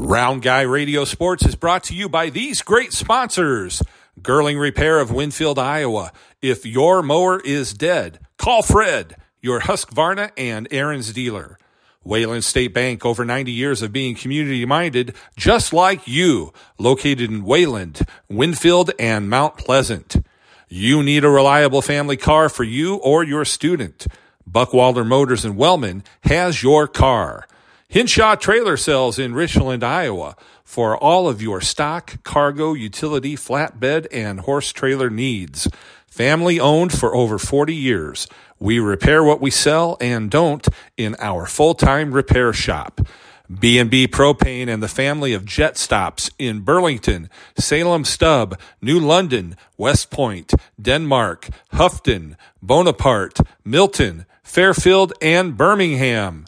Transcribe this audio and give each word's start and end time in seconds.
Round 0.00 0.42
Guy 0.42 0.60
Radio 0.60 1.04
Sports 1.04 1.44
is 1.44 1.56
brought 1.56 1.82
to 1.84 1.94
you 1.94 2.08
by 2.08 2.30
these 2.30 2.62
great 2.62 2.92
sponsors. 2.92 3.82
Girling 4.22 4.60
Repair 4.60 5.00
of 5.00 5.10
Winfield, 5.10 5.58
Iowa. 5.58 6.12
If 6.40 6.64
your 6.64 7.02
mower 7.02 7.40
is 7.40 7.74
dead, 7.74 8.20
call 8.36 8.62
Fred, 8.62 9.16
your 9.42 9.62
Husqvarna 9.62 10.30
and 10.36 10.70
Ariens 10.70 11.12
dealer. 11.12 11.58
Wayland 12.04 12.44
State 12.44 12.72
Bank, 12.72 13.04
over 13.04 13.24
90 13.24 13.50
years 13.50 13.82
of 13.82 13.92
being 13.92 14.14
community 14.14 14.64
minded, 14.64 15.16
just 15.36 15.72
like 15.72 16.06
you, 16.06 16.52
located 16.78 17.28
in 17.28 17.42
Wayland, 17.42 18.02
Winfield, 18.28 18.92
and 19.00 19.28
Mount 19.28 19.56
Pleasant. 19.56 20.24
You 20.68 21.02
need 21.02 21.24
a 21.24 21.28
reliable 21.28 21.82
family 21.82 22.16
car 22.16 22.48
for 22.48 22.62
you 22.62 22.94
or 22.98 23.24
your 23.24 23.44
student. 23.44 24.06
Buckwalder 24.48 25.04
Motors 25.04 25.44
in 25.44 25.56
Wellman 25.56 26.04
has 26.22 26.62
your 26.62 26.86
car. 26.86 27.47
Hinshaw 27.90 28.34
Trailer 28.34 28.76
Sales 28.76 29.18
in 29.18 29.32
Richland, 29.32 29.82
Iowa 29.82 30.36
for 30.62 30.94
all 30.94 31.26
of 31.26 31.40
your 31.40 31.62
stock, 31.62 32.22
cargo, 32.22 32.74
utility, 32.74 33.34
flatbed, 33.34 34.06
and 34.12 34.40
horse 34.40 34.74
trailer 34.74 35.08
needs. 35.08 35.68
Family 36.06 36.60
owned 36.60 36.92
for 36.92 37.16
over 37.16 37.38
40 37.38 37.74
years. 37.74 38.28
We 38.58 38.78
repair 38.78 39.24
what 39.24 39.40
we 39.40 39.50
sell 39.50 39.96
and 40.02 40.30
don't 40.30 40.68
in 40.98 41.16
our 41.18 41.46
full-time 41.46 42.12
repair 42.12 42.52
shop. 42.52 43.00
B&B 43.48 44.06
Propane 44.06 44.68
and 44.68 44.82
the 44.82 44.88
family 44.88 45.32
of 45.32 45.46
jet 45.46 45.78
stops 45.78 46.30
in 46.38 46.60
Burlington, 46.60 47.30
Salem 47.56 48.04
Stub, 48.04 48.60
New 48.82 49.00
London, 49.00 49.56
West 49.78 50.10
Point, 50.10 50.52
Denmark, 50.78 51.48
Houghton, 51.70 52.36
Bonaparte, 52.60 53.40
Milton, 53.64 54.26
Fairfield, 54.42 55.14
and 55.22 55.56
Birmingham. 55.56 56.44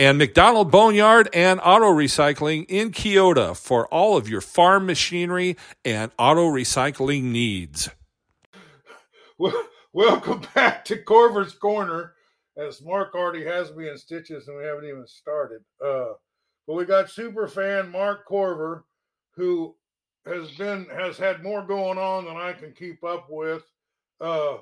And 0.00 0.16
McDonald 0.16 0.70
Boneyard 0.70 1.28
and 1.34 1.60
Auto 1.62 1.92
Recycling 1.92 2.64
in 2.70 2.90
Keota 2.90 3.54
for 3.54 3.86
all 3.88 4.16
of 4.16 4.30
your 4.30 4.40
farm 4.40 4.86
machinery 4.86 5.58
and 5.84 6.10
auto 6.18 6.50
recycling 6.50 7.24
needs. 7.24 7.90
Welcome 9.92 10.40
back 10.54 10.86
to 10.86 10.96
Korver's 10.96 11.54
Korner. 11.54 12.12
As 12.56 12.80
Mark 12.80 13.14
already 13.14 13.44
has 13.44 13.74
me 13.74 13.90
in 13.90 13.98
stitches 13.98 14.48
and 14.48 14.56
we 14.56 14.64
haven't 14.64 14.86
even 14.86 15.06
started. 15.06 15.60
Uh, 15.84 16.14
but 16.66 16.76
we 16.76 16.86
got 16.86 17.10
super 17.10 17.46
fan 17.46 17.90
Marc 17.90 18.26
Korver, 18.26 18.84
who 19.36 19.76
has 20.24 20.50
been 20.52 20.86
has 20.86 21.18
had 21.18 21.42
more 21.42 21.62
going 21.66 21.98
on 21.98 22.24
than 22.24 22.38
I 22.38 22.54
can 22.54 22.72
keep 22.72 23.04
up 23.04 23.26
with. 23.28 23.64
Uh, 24.18 24.56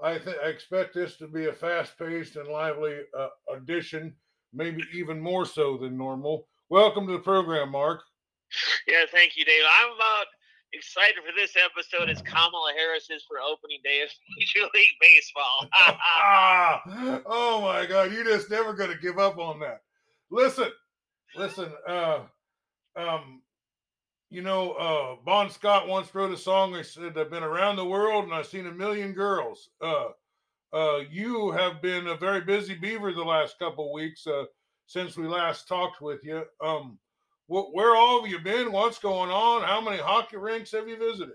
I, 0.00 0.18
th- 0.18 0.36
I 0.40 0.50
expect 0.50 0.94
this 0.94 1.16
to 1.16 1.26
be 1.26 1.46
a 1.46 1.52
fast 1.52 1.98
paced 1.98 2.36
and 2.36 2.46
lively 2.46 3.00
uh, 3.18 3.30
audition, 3.52 4.14
maybe 4.54 4.82
even 4.94 5.20
more 5.20 5.44
so 5.44 5.76
than 5.76 5.96
normal. 5.96 6.46
Welcome 6.68 7.06
to 7.08 7.12
the 7.12 7.18
program, 7.18 7.70
Mark. 7.70 8.02
Yeah, 8.86 9.04
thank 9.10 9.36
you, 9.36 9.44
Dave. 9.44 9.62
I'm 9.80 9.94
about 9.94 10.26
excited 10.72 11.16
for 11.16 11.32
this 11.36 11.54
episode 11.56 12.10
as 12.10 12.20
Kamala 12.22 12.72
Harris 12.76 13.08
is 13.10 13.24
for 13.28 13.38
opening 13.40 13.78
day 13.84 14.02
of 14.02 14.08
Major 14.38 14.68
League 14.74 14.88
Baseball. 15.00 15.68
oh 17.26 17.60
my 17.62 17.86
God, 17.86 18.12
you're 18.12 18.24
just 18.24 18.50
never 18.50 18.72
going 18.72 18.90
to 18.90 18.98
give 18.98 19.18
up 19.18 19.38
on 19.38 19.60
that. 19.60 19.82
Listen, 20.30 20.70
listen. 21.36 21.70
Uh, 21.86 22.20
um, 22.96 23.42
you 24.30 24.42
know, 24.42 24.72
uh, 24.72 25.16
Bon 25.24 25.50
Scott 25.50 25.86
once 25.86 26.12
wrote 26.14 26.32
a 26.32 26.36
song. 26.36 26.74
He 26.74 26.82
said, 26.82 27.16
"I've 27.16 27.30
been 27.30 27.44
around 27.44 27.76
the 27.76 27.84
world 27.84 28.24
and 28.24 28.34
I've 28.34 28.46
seen 28.46 28.66
a 28.66 28.72
million 28.72 29.12
girls." 29.12 29.70
Uh, 29.80 30.08
uh, 30.74 31.00
you 31.10 31.50
have 31.52 31.80
been 31.80 32.08
a 32.08 32.16
very 32.16 32.40
busy 32.40 32.74
beaver 32.74 33.12
the 33.12 33.22
last 33.22 33.58
couple 33.58 33.92
weeks 33.92 34.26
uh, 34.26 34.44
since 34.86 35.16
we 35.16 35.26
last 35.26 35.68
talked 35.68 36.00
with 36.00 36.24
you. 36.24 36.44
Um, 36.62 36.98
wh- 37.46 37.72
where 37.72 37.96
all 37.96 38.22
have 38.22 38.30
you 38.30 38.40
been? 38.40 38.72
What's 38.72 38.98
going 38.98 39.30
on? 39.30 39.62
How 39.62 39.80
many 39.80 39.98
hockey 39.98 40.36
rinks 40.36 40.72
have 40.72 40.88
you 40.88 40.98
visited? 40.98 41.34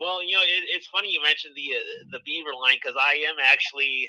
well, 0.00 0.22
you 0.22 0.34
know, 0.34 0.42
it, 0.42 0.64
it's 0.68 0.88
funny 0.88 1.12
you 1.12 1.22
mentioned 1.22 1.54
the 1.54 1.76
uh, 1.76 2.04
the 2.10 2.20
Beaver 2.24 2.54
line 2.54 2.76
because 2.82 2.96
I 2.98 3.24
am 3.28 3.36
actually 3.42 4.08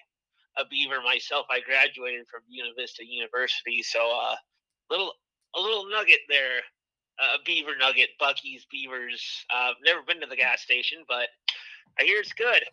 a 0.58 0.66
Beaver 0.66 1.02
myself. 1.02 1.46
I 1.50 1.60
graduated 1.62 2.25
from 2.28 2.42
Buena 2.48 2.70
Vista 2.78 3.06
University, 3.06 3.81
so 3.84 4.00
uh, 4.00 4.36
little 4.90 5.14
a 5.56 5.62
little 5.62 5.88
nugget 5.90 6.22
there, 6.28 6.62
a 7.20 7.36
uh, 7.36 7.38
Beaver 7.46 7.78
nugget, 7.80 8.10
Buc-ee's 8.22 8.66
Beavers. 8.72 9.46
Uh, 9.54 9.70
I've 9.70 9.84
never 9.86 10.02
been 10.02 10.22
to 10.22 10.28
the 10.28 10.36
gas 10.36 10.62
station, 10.62 11.04
but 11.08 11.30
I 12.00 12.04
hear 12.04 12.20
it's 12.20 12.34
good. 12.34 12.64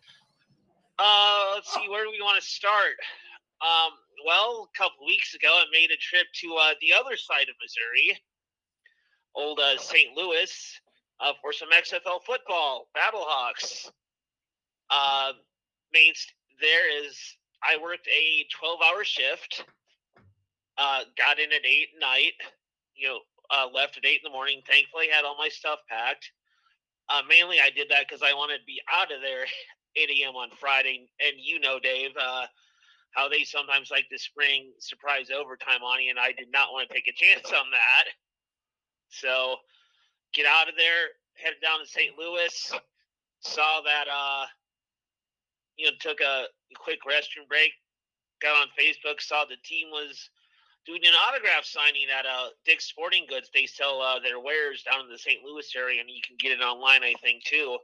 Uh, 0.99 1.51
let's 1.55 1.73
see, 1.73 1.87
where 1.89 2.03
do 2.03 2.11
we 2.11 2.21
want 2.21 2.41
to 2.41 2.47
start? 2.47 2.97
Um, 3.61 3.93
well, 4.25 4.69
a 4.73 4.77
couple 4.77 5.05
weeks 5.05 5.33
ago, 5.33 5.49
I 5.49 5.65
made 5.71 5.91
a 5.91 5.97
trip 5.97 6.27
to 6.41 6.55
uh, 6.55 6.73
the 6.81 6.93
other 6.93 7.17
side 7.17 7.49
of 7.49 7.55
Missouri, 7.61 8.19
old 9.35 9.59
uh, 9.59 9.77
St. 9.77 10.15
Louis, 10.15 10.81
uh, 11.19 11.33
for 11.41 11.53
some 11.53 11.69
XFL 11.69 12.23
football, 12.25 12.87
Battlehawks. 12.97 13.91
Uh, 14.89 15.33
there 16.61 17.05
is, 17.05 17.17
I 17.63 17.77
worked 17.81 18.07
a 18.07 18.45
12 18.59 18.79
hour 18.81 19.03
shift, 19.03 19.65
uh, 20.77 21.01
got 21.17 21.39
in 21.39 21.51
at 21.51 21.65
8 21.65 21.87
at 21.95 21.99
night, 21.99 22.33
you 22.95 23.07
know, 23.07 23.19
uh, 23.49 23.67
left 23.73 23.97
at 23.97 24.05
8 24.05 24.09
in 24.09 24.19
the 24.23 24.29
morning. 24.29 24.61
Thankfully, 24.67 25.07
had 25.11 25.25
all 25.25 25.37
my 25.37 25.49
stuff 25.49 25.79
packed. 25.89 26.31
Uh, 27.09 27.21
mainly, 27.27 27.59
I 27.59 27.69
did 27.69 27.89
that 27.89 28.07
because 28.07 28.21
I 28.23 28.33
wanted 28.33 28.59
to 28.59 28.65
be 28.65 28.81
out 28.91 29.11
of 29.11 29.21
there 29.21 29.45
8 29.95 30.09
a.m. 30.21 30.35
on 30.35 30.49
Friday. 30.59 31.09
And 31.19 31.33
you 31.37 31.59
know, 31.59 31.79
Dave, 31.79 32.11
uh, 32.19 32.45
how 33.11 33.27
they 33.27 33.43
sometimes 33.43 33.91
like 33.91 34.07
to 34.09 34.17
spring 34.17 34.71
surprise 34.79 35.27
overtime 35.29 35.83
on 35.83 36.01
you, 36.01 36.09
and 36.09 36.19
I 36.19 36.31
did 36.31 36.51
not 36.51 36.71
want 36.71 36.87
to 36.89 36.93
take 36.93 37.07
a 37.07 37.13
chance 37.13 37.47
on 37.47 37.71
that. 37.71 38.05
So 39.09 39.57
get 40.33 40.45
out 40.45 40.69
of 40.69 40.75
there, 40.77 41.11
headed 41.35 41.61
down 41.61 41.79
to 41.79 41.85
St. 41.85 42.17
Louis, 42.17 42.73
saw 43.41 43.81
that 43.83 44.07
uh 44.11 44.45
you 45.77 45.87
know, 45.87 45.93
took 45.99 46.21
a 46.21 46.45
quick 46.75 46.99
restroom 47.07 47.47
break, 47.47 47.71
got 48.41 48.55
on 48.55 48.67
Facebook, 48.79 49.19
saw 49.19 49.45
the 49.45 49.57
team 49.63 49.89
was 49.91 50.29
doing 50.85 51.01
an 51.03 51.13
autograph 51.27 51.65
signing 51.65 52.07
at 52.07 52.25
uh 52.25 52.49
Dick's 52.65 52.85
Sporting 52.85 53.25
Goods. 53.27 53.49
They 53.53 53.65
sell 53.65 54.01
uh, 54.01 54.19
their 54.19 54.39
wares 54.39 54.83
down 54.83 55.05
in 55.05 55.11
the 55.11 55.17
St. 55.17 55.43
Louis 55.43 55.67
area 55.75 55.99
and 55.99 56.09
you 56.09 56.21
can 56.25 56.37
get 56.39 56.53
it 56.57 56.63
online 56.63 57.03
I 57.03 57.13
think 57.21 57.43
too. 57.43 57.77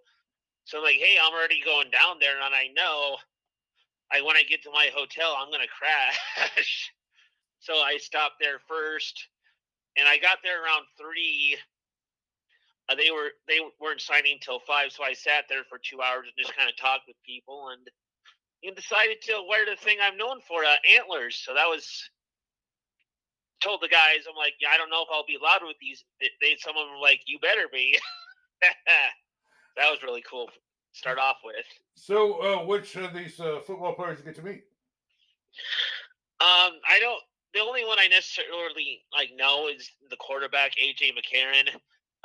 So 0.68 0.78
I'm 0.78 0.84
like, 0.84 1.00
hey, 1.00 1.16
I'm 1.16 1.34
already 1.34 1.62
going 1.64 1.90
down 1.92 2.20
there 2.20 2.36
and 2.36 2.54
I 2.54 2.68
know 2.76 3.18
I 4.12 4.22
when 4.22 4.36
I 4.36 4.44
get 4.44 4.64
to 4.64 4.72
my 4.72 4.90
hotel, 4.96 5.36
I'm 5.38 5.52
gonna 5.52 5.68
crash. 5.68 6.92
so 7.60 7.76
I 7.76 7.98
stopped 7.98 8.36
there 8.40 8.60
first, 8.68 9.28
and 9.98 10.08
I 10.08 10.18
got 10.18 10.40
there 10.44 10.64
around 10.64 10.86
three. 10.98 11.58
Uh, 12.90 12.96
they 12.96 13.12
were 13.12 13.32
they 13.48 13.60
weren't 13.82 14.02
signing 14.02 14.38
till 14.42 14.60
five, 14.60 14.92
so 14.92 15.04
I 15.04 15.14
sat 15.14 15.46
there 15.50 15.64
for 15.68 15.78
two 15.78 16.02
hours 16.02 16.28
and 16.28 16.36
just 16.40 16.56
kind 16.56 16.70
of 16.70 16.78
talked 16.78 17.08
with 17.08 17.18
people, 17.26 17.70
and 17.70 17.84
know, 18.72 18.76
decided 18.76 19.22
to 19.24 19.44
wear 19.50 19.66
the 19.66 19.76
thing 19.76 19.98
I'm 20.02 20.18
known 20.18 20.40
for, 20.48 20.64
uh, 20.64 20.80
antlers. 20.88 21.36
So 21.36 21.54
that 21.54 21.68
was 21.68 21.88
told 23.62 23.82
the 23.82 23.90
guys, 23.90 24.24
I'm 24.30 24.38
like, 24.38 24.54
yeah, 24.62 24.70
I 24.72 24.78
don't 24.78 24.90
know 24.90 25.02
if 25.02 25.10
I'll 25.12 25.26
be 25.26 25.36
allowed 25.36 25.68
with 25.68 25.78
these. 25.82 26.06
They, 26.22 26.30
they 26.40 26.56
some 26.60 26.78
of 26.78 26.88
them 26.88 26.96
were 26.96 27.04
like, 27.04 27.22
you 27.26 27.40
better 27.40 27.68
be. 27.72 28.00
that 29.78 29.90
was 29.90 30.04
really 30.04 30.24
cool. 30.30 30.48
to 30.48 30.54
Start 30.94 31.20
off 31.20 31.38
with. 31.44 31.66
So, 31.96 32.42
uh, 32.42 32.66
which 32.66 32.96
of 32.96 33.14
these 33.14 33.40
uh, 33.40 33.60
football 33.66 33.94
players 33.94 34.20
you 34.20 34.26
get 34.26 34.36
to 34.36 34.42
meet? 34.42 34.64
Um, 36.40 36.78
I 36.88 37.00
don't. 37.00 37.22
The 37.54 37.62
only 37.62 37.86
one 37.86 37.98
I 38.00 38.08
necessarily 38.08 39.02
like 39.14 39.30
know 39.36 39.68
is 39.68 39.90
the 40.10 40.18
quarterback 40.18 40.74
AJ 40.78 41.14
McCarron. 41.14 41.70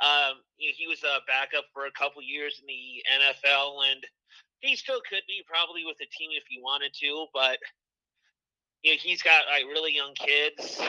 Um, 0.01 0.41
he 0.57 0.87
was 0.87 1.03
a 1.03 1.23
backup 1.27 1.65
for 1.73 1.85
a 1.85 1.91
couple 1.97 2.21
years 2.21 2.59
in 2.61 2.67
the 2.67 3.01
NFL, 3.07 3.89
and 3.89 4.03
he 4.59 4.75
still 4.75 5.01
could 5.07 5.23
be 5.27 5.43
probably 5.47 5.85
with 5.85 5.97
the 5.97 6.07
team 6.11 6.31
if 6.33 6.43
he 6.49 6.61
wanted 6.61 6.93
to. 6.99 7.27
But 7.33 7.57
you 8.83 8.91
know, 8.91 8.97
he's 9.01 9.21
got 9.21 9.45
like 9.49 9.65
really 9.65 9.95
young 9.95 10.13
kids, 10.13 10.81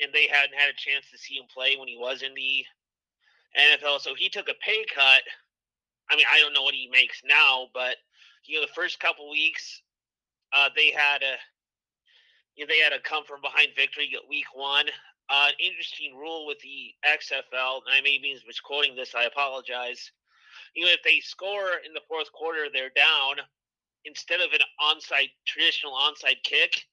and 0.00 0.12
they 0.12 0.26
hadn't 0.26 0.58
had 0.58 0.70
a 0.70 0.76
chance 0.76 1.10
to 1.10 1.18
see 1.18 1.36
him 1.36 1.46
play 1.52 1.76
when 1.76 1.88
he 1.88 1.96
was 1.96 2.22
in 2.22 2.34
the 2.34 2.64
NFL. 3.58 4.00
So 4.00 4.14
he 4.14 4.28
took 4.28 4.48
a 4.48 4.60
pay 4.64 4.84
cut. 4.94 5.22
I 6.10 6.16
mean, 6.16 6.26
I 6.30 6.40
don't 6.40 6.52
know 6.52 6.62
what 6.62 6.74
he 6.74 6.88
makes 6.92 7.22
now, 7.26 7.68
but 7.72 7.96
you 8.44 8.60
know, 8.60 8.66
the 8.66 8.72
first 8.74 9.00
couple 9.00 9.30
weeks, 9.30 9.82
uh, 10.52 10.68
they 10.76 10.90
had 10.90 11.22
a 11.22 11.36
you 12.56 12.64
know, 12.64 12.72
they 12.72 12.78
had 12.78 12.92
a 12.92 13.00
come 13.00 13.24
from 13.24 13.40
behind 13.40 13.70
victory 13.76 14.10
at 14.14 14.28
week 14.28 14.46
one. 14.54 14.86
Uh, 15.30 15.48
interesting 15.58 16.14
rule 16.16 16.46
with 16.46 16.58
the 16.60 16.92
XFL, 17.06 17.80
and 17.86 17.94
I 17.94 18.00
may 18.02 18.18
be 18.18 18.36
misquoting 18.46 18.94
this. 18.94 19.14
I 19.14 19.24
apologize. 19.24 20.12
You 20.74 20.84
know, 20.84 20.92
if 20.92 21.02
they 21.02 21.20
score 21.20 21.80
in 21.84 21.94
the 21.94 22.04
fourth 22.06 22.30
quarter, 22.32 22.66
they're 22.72 22.94
down. 22.94 23.36
Instead 24.04 24.40
of 24.40 24.52
an 24.52 24.60
onside 24.82 25.32
traditional 25.46 25.94
onside 25.94 26.42
kick, 26.44 26.84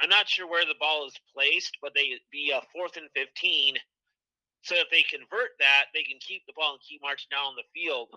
I'm 0.00 0.08
not 0.08 0.28
sure 0.28 0.48
where 0.48 0.66
the 0.66 0.74
ball 0.80 1.06
is 1.06 1.14
placed, 1.32 1.78
but 1.80 1.92
they 1.94 2.18
be 2.32 2.52
a 2.52 2.60
fourth 2.74 2.96
and 2.96 3.08
fifteen. 3.14 3.76
So 4.62 4.74
if 4.74 4.90
they 4.90 5.02
convert 5.02 5.54
that, 5.60 5.86
they 5.94 6.02
can 6.02 6.18
keep 6.20 6.42
the 6.46 6.52
ball 6.56 6.72
and 6.72 6.82
keep 6.82 7.00
marching 7.00 7.30
down 7.30 7.54
the 7.56 7.62
field. 7.72 8.08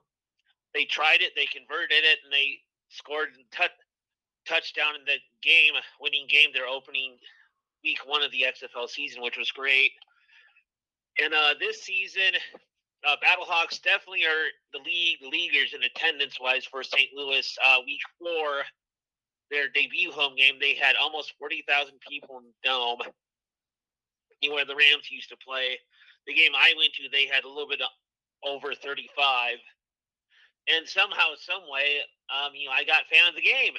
They 0.74 0.86
tried 0.86 1.22
it, 1.22 1.34
they 1.36 1.46
converted 1.46 2.04
it, 2.04 2.20
and 2.24 2.32
they 2.32 2.60
scored 2.90 3.30
a 3.34 3.56
t- 3.56 3.74
touchdown 4.48 4.96
in 4.96 5.06
the 5.06 5.18
game, 5.42 5.74
winning 6.00 6.28
game, 6.30 6.50
their 6.54 6.68
opening 6.68 7.18
week 7.84 8.00
one 8.06 8.22
of 8.22 8.32
the 8.32 8.46
XFL 8.46 8.90
season, 8.90 9.22
which 9.22 9.38
was 9.38 9.52
great. 9.52 9.92
And 11.24 11.34
uh, 11.34 11.56
this 11.60 11.82
season, 11.84 12.34
uh, 13.08 13.16
Battlehawks 13.24 13.82
definitely 13.82 14.24
are 14.26 14.52
the 14.74 14.80
league 14.80 15.20
leaguers 15.22 15.74
in 15.74 15.84
attendance 15.84 16.40
wise 16.40 16.66
for 16.66 16.84
St. 16.84 17.10
Louis. 17.16 17.58
Uh, 17.66 17.78
week 17.86 18.02
four, 18.20 18.64
their 19.52 19.70
debut 19.70 20.12
home 20.12 20.36
game, 20.36 20.56
they 20.60 20.76
had 20.76 20.96
almost 20.96 21.34
40,000 21.40 21.94
people 22.08 22.40
in 22.40 22.46
the 22.46 22.70
dome, 22.70 23.00
where 24.52 24.66
the 24.66 24.76
Rams 24.76 25.10
used 25.10 25.30
to 25.30 25.38
play. 25.38 25.78
The 26.28 26.34
game 26.34 26.52
I 26.56 26.74
went 26.78 26.94
to, 26.94 27.10
they 27.12 27.26
had 27.26 27.44
a 27.44 27.48
little 27.50 27.68
bit 27.68 27.82
over 28.46 28.74
35. 28.74 29.58
And 30.68 30.88
somehow, 30.88 31.34
some 31.40 31.62
way, 31.72 31.98
um, 32.30 32.54
you 32.54 32.68
know, 32.68 32.74
I 32.74 32.84
got 32.84 33.08
fan 33.12 33.28
of 33.28 33.36
the 33.36 33.42
game, 33.42 33.74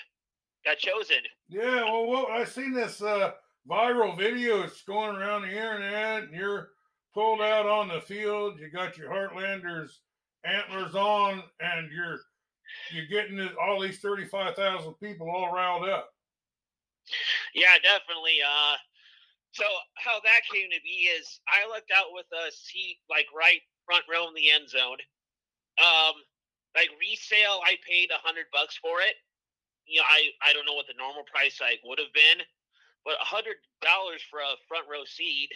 got 0.65 0.79
chosen. 0.79 1.23
Yeah, 1.49 1.85
well, 1.85 2.07
well 2.07 2.27
I 2.31 2.45
seen 2.45 2.73
this 2.73 3.01
uh, 3.01 3.33
viral 3.69 4.17
video. 4.17 4.63
It's 4.63 4.83
going 4.83 5.17
around 5.17 5.43
the 5.43 5.49
internet, 5.49 6.25
and 6.25 6.35
you're 6.35 6.71
pulled 7.15 7.41
out 7.41 7.67
on 7.67 7.89
the 7.89 8.01
field. 8.01 8.59
You 8.59 8.71
got 8.71 8.99
your 8.99 9.11
Heartlanders 9.11 9.91
antlers 10.45 10.95
on, 10.95 11.43
and 11.61 11.91
you're 11.93 12.19
you're 12.93 13.07
getting 13.07 13.37
this, 13.37 13.51
all 13.61 13.81
these 13.81 13.99
thirty 14.01 14.25
five 14.25 14.57
thousand 14.57 14.95
people 14.95 15.31
all 15.31 15.53
riled 15.53 15.89
up. 15.89 16.09
Yeah, 17.55 17.75
definitely. 17.83 18.39
Uh, 18.45 18.77
so 19.53 19.65
how 19.95 20.21
that 20.23 20.41
came 20.53 20.71
to 20.71 20.83
be 20.83 21.11
is 21.11 21.41
I 21.49 21.69
looked 21.69 21.91
out 21.91 22.13
with 22.13 22.27
a 22.33 22.51
seat 22.53 22.99
like 23.09 23.27
right 23.37 23.61
front 23.87 24.05
row 24.11 24.29
in 24.29 24.35
the 24.35 24.51
end 24.51 24.69
zone. 24.69 24.99
Um, 25.79 26.15
like 26.75 26.91
resale, 27.01 27.61
I 27.67 27.77
paid 27.87 28.11
a 28.11 28.23
hundred 28.23 28.47
bucks 28.53 28.79
for 28.79 29.01
it. 29.01 29.17
You 29.87 30.01
know, 30.01 30.09
I 30.09 30.31
I 30.45 30.53
don't 30.53 30.67
know 30.67 30.75
what 30.75 30.87
the 30.87 30.99
normal 30.99 31.25
price 31.27 31.61
like 31.61 31.81
would 31.85 31.99
have 31.99 32.13
been, 32.15 32.45
but 33.05 33.19
a 33.21 33.27
hundred 33.27 33.59
dollars 33.83 34.23
for 34.31 34.41
a 34.41 34.59
front 34.69 34.87
row 34.91 35.05
seat 35.05 35.51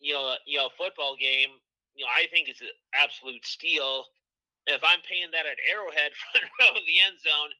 you 0.00 0.14
know, 0.14 0.34
you 0.46 0.58
know, 0.58 0.68
football 0.76 1.14
game, 1.14 1.52
you 1.94 2.04
know, 2.04 2.10
I 2.10 2.26
think 2.32 2.48
it's 2.48 2.60
an 2.60 2.72
absolute 2.96 3.44
steal. 3.44 4.04
If 4.66 4.80
I'm 4.82 5.00
paying 5.04 5.28
that 5.32 5.46
at 5.46 5.60
Arrowhead 5.68 6.12
front 6.32 6.48
row 6.58 6.72
of 6.72 6.84
the 6.88 6.98
end 7.04 7.20
zone, 7.20 7.52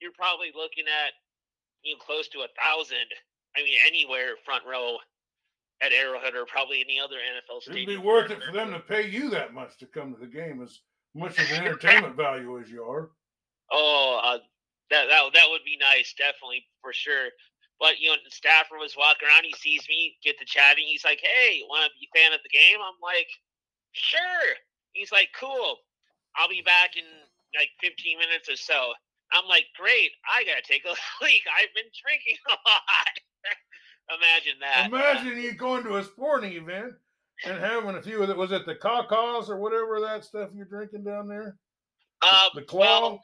you're 0.00 0.14
probably 0.14 0.52
looking 0.54 0.84
at 0.86 1.16
you 1.82 1.96
know 1.96 1.98
close 1.98 2.28
to 2.28 2.44
a 2.44 2.52
thousand. 2.54 3.08
I 3.56 3.64
mean, 3.64 3.80
anywhere 3.84 4.36
front 4.44 4.62
row 4.68 5.00
at 5.80 5.92
Arrowhead 5.92 6.34
or 6.34 6.44
probably 6.44 6.84
any 6.84 7.00
other 7.00 7.16
NFL 7.16 7.62
stadium. 7.62 7.88
It'd 7.88 8.02
be 8.02 8.06
worth 8.06 8.30
it 8.30 8.42
for 8.42 8.52
them 8.52 8.70
to 8.72 8.80
pay 8.80 9.08
you 9.08 9.30
that 9.30 9.54
much 9.54 9.78
to 9.78 9.86
come 9.86 10.14
to 10.14 10.20
the 10.20 10.26
game, 10.26 10.60
as 10.62 10.80
much 11.14 11.38
of 11.38 11.50
an 11.50 11.56
entertainment 11.64 12.16
value 12.16 12.60
as 12.60 12.70
you 12.70 12.82
are. 12.82 13.10
Oh, 13.70 14.20
uh, 14.22 14.38
that 14.90 15.06
that 15.08 15.22
that 15.34 15.46
would 15.50 15.64
be 15.64 15.76
nice, 15.76 16.14
definitely 16.16 16.64
for 16.82 16.92
sure. 16.92 17.28
But 17.80 18.00
you 18.00 18.10
know, 18.10 18.16
Stafford 18.28 18.80
was 18.80 18.96
walking 18.96 19.28
around. 19.28 19.44
He 19.44 19.54
sees 19.54 19.86
me, 19.88 20.16
get 20.24 20.38
to 20.38 20.44
chatting. 20.44 20.84
He's 20.86 21.04
like, 21.04 21.20
"Hey, 21.20 21.62
want 21.68 21.84
to 21.84 21.98
be 21.98 22.08
fan 22.14 22.32
of 22.32 22.40
the 22.42 22.48
game?" 22.48 22.78
I'm 22.80 22.98
like, 23.02 23.28
"Sure." 23.92 24.56
He's 24.92 25.12
like, 25.12 25.28
"Cool. 25.38 25.76
I'll 26.36 26.48
be 26.48 26.62
back 26.62 26.96
in 26.96 27.04
like 27.56 27.70
15 27.80 28.18
minutes 28.18 28.48
or 28.48 28.56
so." 28.56 28.94
I'm 29.32 29.46
like, 29.46 29.66
"Great. 29.76 30.10
I 30.24 30.44
gotta 30.44 30.62
take 30.62 30.84
a 30.84 30.96
leak. 31.24 31.44
I've 31.52 31.74
been 31.74 31.90
drinking 31.92 32.38
a 32.48 32.56
lot." 32.56 33.14
Imagine 34.08 34.58
that. 34.60 34.86
Imagine 34.86 35.42
you 35.42 35.52
going 35.52 35.84
to 35.84 35.98
a 35.98 36.04
sporting 36.04 36.54
event 36.54 36.94
and 37.44 37.58
having 37.58 37.96
a 37.96 38.02
few 38.02 38.22
of 38.22 38.30
it. 38.30 38.36
Was 38.36 38.52
it 38.52 38.66
the 38.66 38.74
cacas 38.74 39.48
or 39.48 39.58
whatever 39.58 40.00
that 40.00 40.24
stuff 40.24 40.50
you're 40.54 40.66
drinking 40.66 41.04
down 41.04 41.28
there? 41.28 41.56
Um, 42.22 42.50
the 42.54 42.62
claw. 42.62 43.00
Well, 43.00 43.20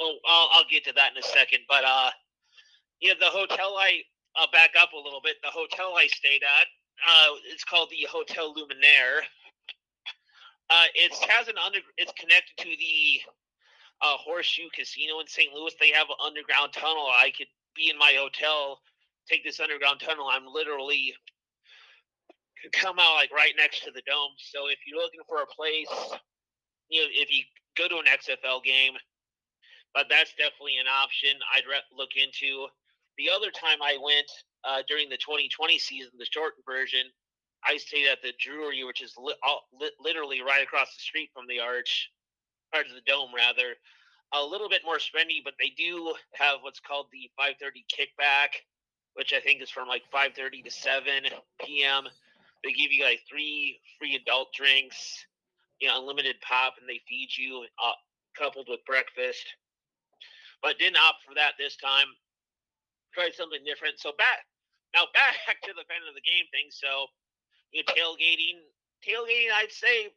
oh, 0.00 0.18
I'll, 0.28 0.48
I'll 0.52 0.68
get 0.70 0.84
to 0.84 0.92
that 0.94 1.12
in 1.12 1.18
a 1.18 1.22
second. 1.22 1.60
But 1.68 1.84
uh, 1.84 2.10
yeah, 3.00 3.14
the 3.18 3.26
hotel 3.26 3.74
I 3.78 4.02
I'll 4.36 4.50
back 4.52 4.70
up 4.80 4.92
a 4.92 4.96
little 4.96 5.20
bit. 5.22 5.36
The 5.42 5.50
hotel 5.50 5.94
I 5.96 6.06
stayed 6.06 6.42
at, 6.42 6.66
uh, 7.06 7.34
it's 7.52 7.64
called 7.64 7.90
the 7.90 8.06
Hotel 8.08 8.54
Lumière. 8.54 9.20
Uh, 10.70 10.84
it 10.94 11.12
has 11.28 11.48
an 11.48 11.54
under. 11.64 11.78
It's 11.96 12.12
connected 12.12 12.56
to 12.58 12.68
the 12.68 13.20
uh, 14.02 14.16
Horseshoe 14.16 14.68
Casino 14.74 15.18
in 15.20 15.26
St. 15.26 15.52
Louis. 15.52 15.74
They 15.80 15.90
have 15.90 16.08
an 16.08 16.16
underground 16.24 16.72
tunnel. 16.72 17.06
I 17.06 17.32
could 17.36 17.48
be 17.74 17.90
in 17.90 17.98
my 17.98 18.14
hotel, 18.18 18.80
take 19.28 19.44
this 19.44 19.60
underground 19.60 20.00
tunnel. 20.00 20.28
I'm 20.30 20.46
literally 20.46 21.14
could 22.62 22.72
come 22.72 22.98
out 22.98 23.14
like 23.16 23.32
right 23.32 23.52
next 23.56 23.84
to 23.84 23.90
the 23.90 24.02
dome. 24.06 24.32
So 24.38 24.68
if 24.68 24.78
you're 24.86 25.00
looking 25.00 25.22
for 25.28 25.42
a 25.42 25.46
place, 25.46 25.90
you 26.88 27.02
know, 27.02 27.08
if 27.12 27.30
you 27.30 27.44
go 27.76 27.88
to 27.88 27.98
an 27.98 28.06
XFL 28.06 28.62
game, 28.64 28.94
but 29.94 30.06
that's 30.10 30.34
definitely 30.34 30.76
an 30.80 30.86
option 30.86 31.38
I'd 31.54 31.66
re- 31.68 31.90
look 31.96 32.10
into. 32.16 32.66
The 33.16 33.30
other 33.34 33.50
time 33.50 33.82
I 33.82 33.98
went 34.02 34.30
uh, 34.64 34.82
during 34.88 35.08
the 35.08 35.16
2020 35.18 35.78
season, 35.78 36.12
the 36.18 36.26
shortened 36.30 36.64
version, 36.66 37.06
I 37.66 37.76
stayed 37.76 38.06
at 38.06 38.22
the 38.22 38.32
Drury, 38.38 38.84
which 38.84 39.02
is 39.02 39.14
li- 39.18 39.34
all, 39.42 39.66
li- 39.72 39.96
literally 40.00 40.40
right 40.40 40.62
across 40.62 40.94
the 40.94 41.02
street 41.02 41.30
from 41.34 41.46
the 41.48 41.60
arch, 41.60 42.10
part 42.72 42.86
of 42.86 42.94
the 42.94 43.02
dome, 43.06 43.30
rather. 43.34 43.74
A 44.34 44.44
little 44.44 44.68
bit 44.68 44.82
more 44.84 44.98
spendy, 44.98 45.40
but 45.42 45.54
they 45.58 45.72
do 45.76 46.14
have 46.34 46.58
what's 46.60 46.80
called 46.80 47.06
the 47.10 47.30
5:30 47.40 47.84
kickback, 47.90 48.60
which 49.14 49.32
I 49.32 49.40
think 49.40 49.62
is 49.62 49.70
from 49.70 49.88
like 49.88 50.02
5:30 50.12 50.62
to 50.64 50.70
7 50.70 51.24
p.m. 51.64 52.04
They 52.64 52.72
give 52.72 52.92
you 52.92 53.04
like 53.04 53.20
three 53.28 53.80
free 53.98 54.16
adult 54.16 54.52
drinks, 54.54 55.26
you 55.80 55.88
know, 55.88 56.00
unlimited 56.00 56.36
pop, 56.40 56.74
and 56.80 56.88
they 56.88 57.00
feed 57.08 57.30
you 57.36 57.66
uh, 57.82 57.98
coupled 58.36 58.66
with 58.68 58.84
breakfast. 58.86 59.44
But 60.62 60.78
didn't 60.78 60.98
opt 60.98 61.22
for 61.22 61.34
that 61.34 61.54
this 61.58 61.76
time 61.76 62.08
try 63.14 63.30
something 63.30 63.62
different. 63.64 63.98
So 63.98 64.12
back 64.18 64.42
now 64.94 65.06
back 65.14 65.60
to 65.64 65.72
the 65.72 65.86
fan 65.86 66.02
of 66.08 66.14
the 66.14 66.26
game 66.26 66.46
thing. 66.50 66.68
So 66.70 67.06
you 67.72 67.82
know, 67.86 67.92
tailgating, 67.92 68.64
tailgating, 69.04 69.52
I'd 69.54 69.72
say, 69.72 70.08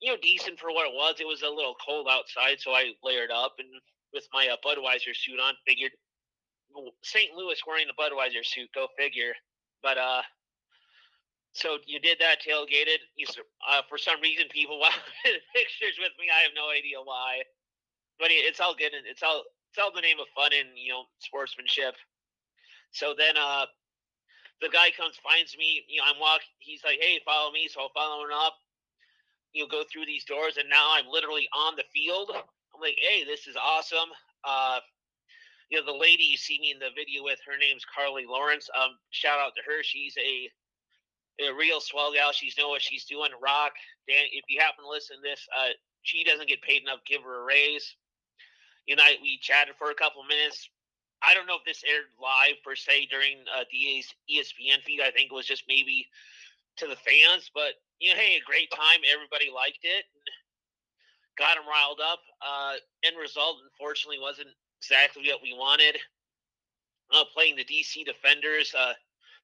you 0.00 0.12
know, 0.12 0.18
decent 0.22 0.58
for 0.58 0.72
what 0.72 0.88
it 0.88 0.94
was. 0.94 1.20
It 1.20 1.26
was 1.26 1.42
a 1.42 1.48
little 1.48 1.76
cold 1.84 2.08
outside, 2.10 2.58
so 2.58 2.72
I 2.72 2.92
layered 3.04 3.30
up 3.30 3.56
and 3.58 3.68
with 4.12 4.26
my 4.32 4.48
uh, 4.48 4.56
Budweiser 4.64 5.14
suit 5.14 5.38
on, 5.38 5.54
figured 5.66 5.92
St. 7.02 7.34
Louis 7.34 7.60
wearing 7.66 7.86
the 7.86 8.00
Budweiser 8.00 8.44
suit, 8.44 8.68
go 8.74 8.88
figure. 8.98 9.34
But 9.82 9.98
uh, 9.98 10.22
so 11.52 11.78
you 11.86 11.98
did 11.98 12.18
that, 12.20 12.38
tailgated. 12.42 13.02
You 13.16 13.26
uh, 13.68 13.82
for 13.88 13.98
some 13.98 14.20
reason 14.20 14.46
people 14.50 14.78
wanted 14.84 15.42
pictures 15.54 15.98
with 15.98 16.12
me. 16.18 16.30
I 16.30 16.42
have 16.42 16.54
no 16.54 16.70
idea 16.70 17.02
why, 17.02 17.42
but 18.18 18.28
it's 18.30 18.60
all 18.60 18.74
good 18.74 18.94
and 18.94 19.06
it's 19.06 19.22
all 19.22 19.42
it's 19.70 19.78
all 19.78 19.92
the 19.94 20.00
name 20.00 20.18
of 20.20 20.26
fun 20.34 20.50
and 20.54 20.70
you 20.76 20.92
know 20.92 21.04
sportsmanship. 21.18 21.94
So 22.92 23.14
then 23.16 23.34
uh 23.36 23.66
the 24.60 24.68
guy 24.68 24.92
comes, 24.92 25.16
finds 25.24 25.56
me, 25.56 25.82
you 25.88 26.00
know, 26.00 26.06
I'm 26.06 26.20
walking 26.20 26.52
he's 26.58 26.84
like, 26.84 26.98
Hey, 27.00 27.18
follow 27.24 27.50
me, 27.50 27.66
so 27.66 27.82
I'll 27.82 27.94
follow 27.94 28.24
him 28.24 28.30
up. 28.34 28.54
You 29.52 29.64
know, 29.64 29.68
go 29.68 29.82
through 29.90 30.06
these 30.06 30.24
doors 30.24 30.56
and 30.56 30.68
now 30.68 30.94
I'm 30.94 31.10
literally 31.10 31.48
on 31.54 31.74
the 31.74 31.88
field. 31.92 32.30
I'm 32.30 32.80
like, 32.80 32.96
hey, 33.02 33.24
this 33.24 33.46
is 33.46 33.56
awesome. 33.56 34.10
Uh 34.44 34.78
you 35.70 35.78
know, 35.78 35.86
the 35.86 35.98
lady 35.98 36.24
you 36.24 36.36
see 36.36 36.58
me 36.60 36.72
in 36.72 36.80
the 36.80 36.90
video 36.98 37.22
with, 37.22 37.38
her 37.46 37.56
name's 37.56 37.86
Carly 37.86 38.26
Lawrence. 38.26 38.68
Um, 38.74 38.98
shout 39.10 39.38
out 39.38 39.54
to 39.54 39.62
her. 39.62 39.84
She's 39.84 40.18
a 40.18 40.50
a 41.48 41.54
real 41.54 41.80
swell 41.80 42.12
gal. 42.12 42.32
She's 42.32 42.56
know 42.58 42.68
what 42.68 42.82
she's 42.82 43.04
doing. 43.04 43.30
Rock, 43.42 43.72
Dan, 44.08 44.24
if 44.32 44.44
you 44.48 44.60
happen 44.60 44.84
to 44.84 44.90
listen 44.90 45.16
to 45.16 45.22
this, 45.22 45.46
uh, 45.56 45.72
she 46.02 46.24
doesn't 46.24 46.48
get 46.48 46.62
paid 46.62 46.82
enough. 46.82 47.00
Give 47.06 47.22
her 47.22 47.42
a 47.42 47.44
raise. 47.44 47.96
You 48.86 48.96
know, 48.96 49.04
we 49.22 49.38
chatted 49.40 49.74
for 49.78 49.90
a 49.90 49.94
couple 49.94 50.22
minutes. 50.24 50.68
I 51.22 51.34
don't 51.34 51.46
know 51.46 51.56
if 51.60 51.64
this 51.64 51.84
aired 51.84 52.08
live 52.16 52.56
per 52.64 52.74
se 52.74 53.08
during 53.10 53.44
uh, 53.52 53.64
the 53.70 54.02
ESPN 54.32 54.82
feed. 54.82 55.00
I 55.04 55.10
think 55.10 55.30
it 55.30 55.34
was 55.34 55.46
just 55.46 55.64
maybe 55.68 56.06
to 56.78 56.86
the 56.86 56.96
fans, 56.96 57.50
but 57.52 57.76
you 58.00 58.10
know, 58.10 58.16
hey, 58.16 58.36
a 58.36 58.44
great 58.48 58.70
time. 58.70 59.04
Everybody 59.04 59.52
liked 59.52 59.84
it. 59.84 60.04
got 61.36 61.56
them 61.56 61.68
riled 61.68 62.00
up. 62.00 62.20
Uh, 62.40 62.80
end 63.04 63.16
result, 63.20 63.56
unfortunately, 63.64 64.18
wasn't 64.18 64.48
exactly 64.80 65.28
what 65.28 65.42
we 65.42 65.52
wanted. 65.52 65.96
Uh, 67.12 67.24
playing 67.34 67.56
the 67.56 67.64
DC 67.64 68.04
Defenders, 68.06 68.72
uh, 68.72 68.94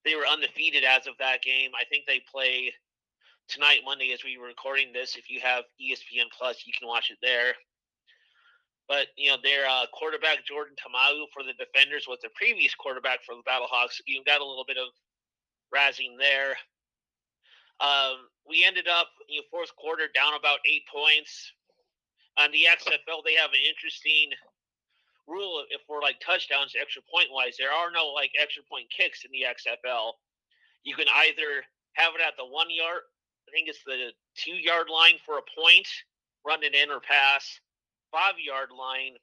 they 0.06 0.14
were 0.14 0.26
undefeated 0.26 0.84
as 0.84 1.06
of 1.06 1.18
that 1.18 1.42
game. 1.42 1.70
I 1.74 1.84
think 1.84 2.06
they 2.06 2.22
play 2.30 2.72
tonight, 3.48 3.80
Monday, 3.84 4.12
as 4.14 4.22
we 4.22 4.38
were 4.38 4.46
recording 4.46 4.92
this. 4.92 5.16
If 5.16 5.28
you 5.28 5.40
have 5.40 5.64
ESPN 5.82 6.30
Plus, 6.30 6.62
you 6.64 6.72
can 6.78 6.86
watch 6.86 7.10
it 7.10 7.18
there. 7.20 7.52
But 8.88 9.08
you 9.18 9.30
know, 9.30 9.36
their 9.42 9.66
uh, 9.66 9.90
quarterback 9.92 10.46
Jordan 10.46 10.76
Ta'amu 10.78 11.26
for 11.34 11.42
the 11.42 11.58
defenders 11.58 12.06
was 12.06 12.18
the 12.22 12.30
previous 12.38 12.74
quarterback 12.74 13.18
for 13.26 13.34
the 13.34 13.42
Battlehawks. 13.42 13.98
You 14.06 14.22
got 14.24 14.40
a 14.40 14.46
little 14.46 14.64
bit 14.66 14.78
of 14.78 14.94
razzing 15.74 16.14
there. 16.18 16.54
Um, 17.82 18.30
we 18.48 18.64
ended 18.64 18.86
up 18.86 19.08
you 19.28 19.42
know, 19.42 19.46
fourth 19.50 19.74
quarter 19.74 20.06
down 20.14 20.38
about 20.38 20.60
eight 20.70 20.86
points. 20.86 21.52
On 22.38 22.52
the 22.52 22.68
XFL, 22.70 23.26
they 23.26 23.34
have 23.34 23.50
an 23.50 23.64
interesting 23.66 24.30
rule 25.26 25.62
if 25.70 25.82
we're 25.88 26.02
like 26.02 26.20
touchdowns, 26.20 26.74
extra 26.78 27.02
point 27.10 27.28
wise. 27.30 27.56
There 27.58 27.72
are 27.72 27.90
no 27.90 28.12
like 28.14 28.30
extra 28.40 28.62
point 28.70 28.86
kicks 28.90 29.24
in 29.24 29.30
the 29.30 29.46
XFL. 29.46 30.12
You 30.84 30.94
can 30.94 31.06
either 31.26 31.66
have 31.94 32.14
it 32.14 32.22
at 32.22 32.36
the 32.36 32.46
one 32.46 32.70
yard, 32.70 33.02
I 33.48 33.50
think 33.52 33.68
it's 33.68 33.82
the 33.84 34.12
two 34.36 34.56
yard 34.56 34.88
line 34.90 35.18
for 35.24 35.38
a 35.38 35.48
point, 35.54 35.88
run 36.44 36.62
it 36.62 36.74
in 36.74 36.90
or 36.90 37.00
pass, 37.00 37.60
five 38.12 38.34
yard 38.38 38.70
line, 38.70 39.16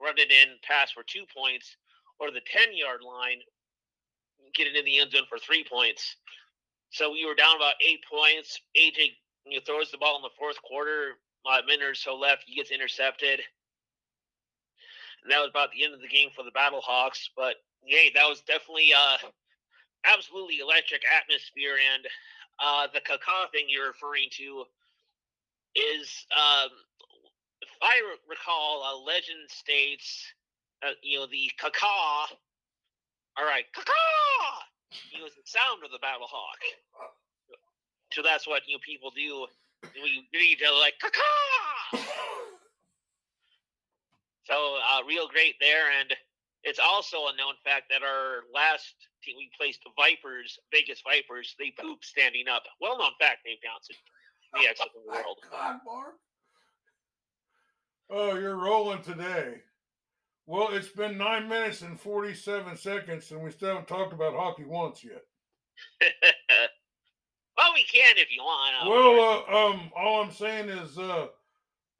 run 0.00 0.18
it 0.18 0.30
in, 0.30 0.56
pass 0.62 0.92
for 0.92 1.02
two 1.02 1.24
points, 1.36 1.76
or 2.18 2.30
the 2.30 2.40
10 2.46 2.76
yard 2.76 3.00
line, 3.02 3.40
get 4.54 4.66
it 4.66 4.76
in 4.76 4.84
the 4.84 4.98
end 4.98 5.12
zone 5.12 5.28
for 5.28 5.38
three 5.38 5.64
points. 5.64 6.16
So 6.90 7.12
we 7.12 7.24
were 7.24 7.34
down 7.34 7.56
about 7.56 7.74
eight 7.80 8.00
points. 8.10 8.60
AJ 8.76 9.16
you 9.46 9.58
know, 9.58 9.62
throws 9.64 9.90
the 9.90 9.98
ball 9.98 10.16
in 10.16 10.22
the 10.22 10.36
fourth 10.38 10.60
quarter, 10.62 11.16
a 11.46 11.66
minute 11.66 11.86
or 11.86 11.94
so 11.94 12.16
left. 12.16 12.44
He 12.46 12.56
gets 12.56 12.70
intercepted. 12.70 13.40
And 15.22 15.32
that 15.32 15.40
was 15.40 15.50
about 15.50 15.72
the 15.72 15.84
end 15.84 15.94
of 15.94 16.00
the 16.00 16.08
game 16.08 16.30
for 16.34 16.44
the 16.44 16.50
Battle 16.50 16.80
Hawks. 16.80 17.30
But 17.36 17.56
yeah, 17.84 18.08
that 18.14 18.28
was 18.28 18.40
definitely 18.40 18.92
uh, 18.96 19.18
absolutely 20.06 20.58
electric 20.58 21.02
atmosphere. 21.04 21.76
And 21.76 22.06
uh, 22.58 22.86
the 22.92 23.00
caca 23.00 23.50
thing 23.52 23.66
you're 23.68 23.88
referring 23.88 24.28
to 24.38 24.64
is, 25.74 26.26
um, 26.34 26.70
if 27.60 27.68
I 27.82 28.00
recall, 28.28 28.82
a 28.82 28.94
legend 29.04 29.48
states, 29.48 30.24
uh, 30.82 30.92
you 31.02 31.18
know, 31.18 31.26
the 31.26 31.50
caca. 31.60 32.36
All 33.38 33.44
right, 33.44 33.64
caca. 33.76 33.92
You 35.12 35.20
know, 35.20 35.26
the 35.26 35.42
sound 35.44 35.84
of 35.84 35.90
the 35.92 35.98
battle 35.98 36.26
hawk. 36.28 36.58
So 38.12 38.22
that's 38.22 38.46
what 38.46 38.62
you 38.66 38.74
know 38.74 38.80
people 38.84 39.10
do. 39.14 39.46
We 40.02 40.26
need 40.32 40.58
to 40.58 40.74
like 40.78 40.94
caca. 41.00 42.00
So 44.50 44.78
uh, 44.82 45.06
real 45.06 45.28
great 45.28 45.54
there, 45.60 45.92
and 46.00 46.12
it's 46.64 46.80
also 46.80 47.28
a 47.28 47.36
known 47.38 47.54
fact 47.64 47.84
that 47.90 48.02
our 48.02 48.42
last 48.52 48.94
team 49.22 49.36
we 49.38 49.48
placed 49.56 49.80
the 49.84 49.90
Vipers, 49.96 50.58
Vegas 50.72 51.02
Vipers, 51.06 51.54
they 51.58 51.72
poop 51.80 52.02
standing 52.02 52.48
up. 52.48 52.64
Well 52.80 52.98
known 52.98 53.12
fact, 53.20 53.44
Dave 53.44 53.58
Johnson, 53.62 53.94
the 54.54 54.68
X 54.68 54.80
of 54.80 54.88
the 54.92 55.08
world. 55.12 55.38
God, 55.50 55.78
Mark. 55.86 56.14
Oh, 58.10 58.36
you're 58.36 58.56
rolling 58.56 59.02
today. 59.02 59.62
Well, 60.46 60.70
it's 60.72 60.88
been 60.88 61.16
nine 61.16 61.48
minutes 61.48 61.82
and 61.82 61.98
47 62.00 62.76
seconds, 62.76 63.30
and 63.30 63.40
we 63.40 63.52
still 63.52 63.68
haven't 63.68 63.86
talked 63.86 64.12
about 64.12 64.34
hockey 64.34 64.64
once 64.64 65.04
yet. 65.04 65.22
well, 67.56 67.72
we 67.72 67.84
can 67.84 68.16
if 68.16 68.32
you 68.34 68.42
want. 68.42 68.88
Well, 68.88 69.44
uh, 69.48 69.70
um, 69.70 69.90
all 69.96 70.24
I'm 70.24 70.32
saying 70.32 70.70
is, 70.70 70.98
uh, 70.98 71.28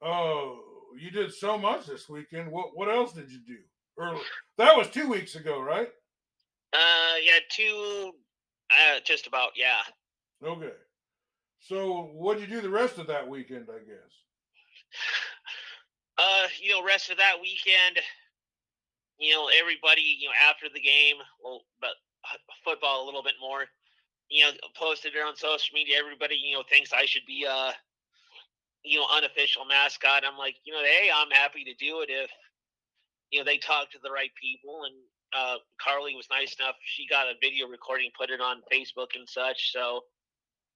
uh, 0.01 0.49
you 0.97 1.11
did 1.11 1.33
so 1.33 1.57
much 1.57 1.85
this 1.85 2.09
weekend. 2.09 2.51
What 2.51 2.69
what 2.75 2.89
else 2.89 3.13
did 3.13 3.31
you 3.31 3.39
do? 3.45 3.57
Or 3.97 4.17
that 4.57 4.75
was 4.77 4.89
two 4.89 5.09
weeks 5.09 5.35
ago, 5.35 5.61
right? 5.61 5.89
uh, 6.73 7.15
yeah, 7.21 7.39
two, 7.49 8.11
uh, 8.71 8.99
just 9.03 9.27
about, 9.27 9.51
yeah. 9.55 9.81
Okay. 10.43 10.71
So 11.59 12.09
what 12.13 12.37
did 12.39 12.49
you 12.49 12.55
do 12.55 12.61
the 12.61 12.69
rest 12.69 12.97
of 12.97 13.07
that 13.07 13.27
weekend? 13.27 13.67
I 13.69 13.79
guess. 13.79 14.11
Uh, 16.17 16.45
you 16.61 16.69
know, 16.69 16.83
rest 16.85 17.09
of 17.09 17.17
that 17.17 17.37
weekend, 17.41 17.97
you 19.17 19.33
know, 19.33 19.49
everybody, 19.59 20.01
you 20.19 20.27
know, 20.27 20.35
after 20.47 20.67
the 20.71 20.79
game, 20.79 21.15
well, 21.43 21.61
but 21.79 21.95
uh, 22.29 22.37
football 22.63 23.03
a 23.03 23.05
little 23.05 23.23
bit 23.23 23.33
more, 23.41 23.65
you 24.29 24.43
know, 24.43 24.51
posted 24.75 25.15
it 25.15 25.25
on 25.25 25.35
social 25.35 25.73
media. 25.73 25.97
Everybody, 25.97 26.35
you 26.35 26.53
know, 26.53 26.63
thinks 26.69 26.93
I 26.93 27.05
should 27.05 27.25
be 27.25 27.47
uh 27.49 27.71
you 28.83 28.99
know, 28.99 29.05
unofficial 29.15 29.65
mascot. 29.65 30.23
I'm 30.25 30.37
like, 30.37 30.55
you 30.63 30.73
know, 30.73 30.81
hey, 30.83 31.09
I'm 31.13 31.29
happy 31.31 31.63
to 31.63 31.73
do 31.75 32.01
it 32.01 32.09
if, 32.09 32.29
you 33.31 33.39
know, 33.39 33.45
they 33.45 33.57
talk 33.57 33.91
to 33.91 33.99
the 34.03 34.11
right 34.11 34.31
people. 34.41 34.83
And 34.85 34.95
uh, 35.33 35.57
Carly 35.79 36.15
was 36.15 36.27
nice 36.31 36.55
enough. 36.59 36.75
She 36.83 37.07
got 37.07 37.27
a 37.27 37.33
video 37.41 37.67
recording, 37.67 38.09
put 38.17 38.29
it 38.29 38.41
on 38.41 38.61
Facebook 38.71 39.15
and 39.15 39.27
such. 39.27 39.71
So 39.71 40.01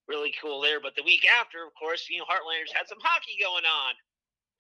really 0.08 0.34
cool 0.42 0.62
there. 0.62 0.80
But 0.80 0.96
the 0.96 1.04
week 1.04 1.26
after, 1.40 1.66
of 1.66 1.74
course, 1.80 2.08
you 2.10 2.20
know, 2.20 2.26
Heartlanders 2.26 2.76
had 2.76 2.88
some 2.88 3.00
hockey 3.02 3.38
going 3.42 3.64
on. 3.66 3.94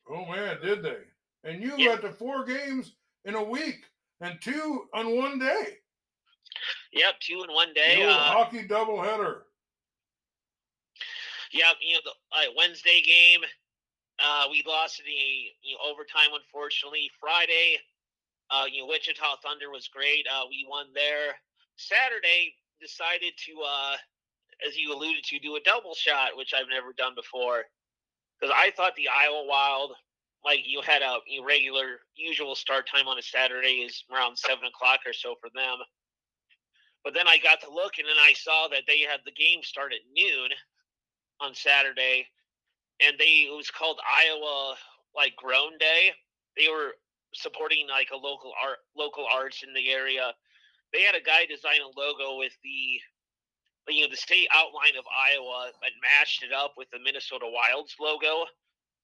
Oh 0.08 0.32
man, 0.32 0.58
did 0.62 0.84
they? 0.84 1.04
And 1.44 1.62
you 1.62 1.76
Yeah. 1.78 1.96
got 1.96 2.02
to 2.02 2.12
four 2.12 2.46
games 2.46 2.94
in 3.26 3.36
a 3.36 3.44
week 3.44 3.86
and 4.22 4.42
two 4.42 4.88
on 4.94 5.16
one 5.16 5.40
day. 5.40 5.78
Yep, 6.94 7.20
two 7.20 7.44
in 7.48 7.54
one 7.54 7.74
day. 7.74 7.98
The 7.98 8.06
old 8.06 8.10
Uh, 8.20 8.24
hockey 8.24 8.68
doubleheader. 8.68 9.44
Yeah, 11.56 11.72
you 11.80 11.96
know 11.96 12.04
the 12.04 12.12
uh, 12.36 12.52
Wednesday 12.58 13.00
game, 13.00 13.40
uh, 14.20 14.52
we 14.52 14.62
lost 14.68 15.00
in 15.00 15.08
the 15.08 15.24
you 15.64 15.80
know, 15.80 15.88
overtime. 15.88 16.36
Unfortunately, 16.36 17.08
Friday, 17.16 17.80
uh, 18.52 18.68
you 18.68 18.84
know 18.84 18.92
Wichita 18.92 19.40
Thunder 19.40 19.72
was 19.72 19.88
great. 19.88 20.28
Uh, 20.28 20.44
we 20.52 20.68
won 20.68 20.88
there. 20.94 21.40
Saturday, 21.80 22.60
decided 22.84 23.32
to, 23.48 23.56
uh, 23.64 23.96
as 24.68 24.76
you 24.76 24.92
alluded 24.92 25.24
to, 25.24 25.40
do 25.40 25.56
a 25.56 25.64
double 25.64 25.96
shot, 25.96 26.36
which 26.36 26.52
I've 26.52 26.68
never 26.68 26.92
done 26.92 27.16
before, 27.16 27.64
because 28.36 28.52
I 28.52 28.76
thought 28.76 28.92
the 29.00 29.08
Iowa 29.08 29.48
Wild, 29.48 29.96
like 30.44 30.68
you 30.68 30.84
had 30.84 31.04
a 31.08 31.24
you 31.24 31.40
know, 31.40 31.48
regular 31.48 32.04
usual 32.20 32.56
start 32.56 32.84
time 32.84 33.08
on 33.08 33.18
a 33.18 33.24
Saturday 33.24 33.80
is 33.88 34.04
around 34.12 34.36
seven 34.36 34.68
o'clock 34.68 35.08
or 35.08 35.14
so 35.16 35.40
for 35.40 35.48
them. 35.56 35.80
But 37.08 37.14
then 37.14 37.30
I 37.32 37.40
got 37.40 37.64
to 37.64 37.72
look, 37.72 37.96
and 37.96 38.08
then 38.08 38.20
I 38.20 38.34
saw 38.36 38.68
that 38.76 38.84
they 38.92 39.08
had 39.08 39.24
the 39.24 39.32
game 39.32 39.64
start 39.64 39.94
at 39.96 40.04
noon 40.12 40.52
on 41.40 41.54
Saturday, 41.54 42.28
and 43.02 43.18
they 43.20 43.48
it 43.50 43.56
was 43.56 43.72
called 43.72 44.00
Iowa 44.06 44.76
like 45.16 45.36
Grown 45.36 45.78
Day. 45.80 46.12
They 46.58 46.68
were 46.70 46.94
supporting 47.34 47.88
like 47.90 48.10
a 48.14 48.18
local 48.18 48.54
art, 48.62 48.80
local 48.98 49.28
arts 49.32 49.64
in 49.64 49.74
the 49.74 49.92
area. 49.92 50.34
They 50.94 51.02
had 51.02 51.16
a 51.16 51.22
guy 51.22 51.46
design 51.46 51.80
a 51.82 52.00
logo 52.00 52.38
with 52.38 52.54
the 52.64 53.94
you 53.94 54.04
know 54.04 54.10
the 54.10 54.18
state 54.18 54.48
outline 54.54 54.98
of 54.98 55.06
Iowa 55.12 55.72
and 55.84 55.94
matched 56.02 56.44
it 56.44 56.54
up 56.54 56.74
with 56.78 56.90
the 56.92 57.00
Minnesota 57.00 57.46
Wilds 57.46 57.96
logo, 58.00 58.48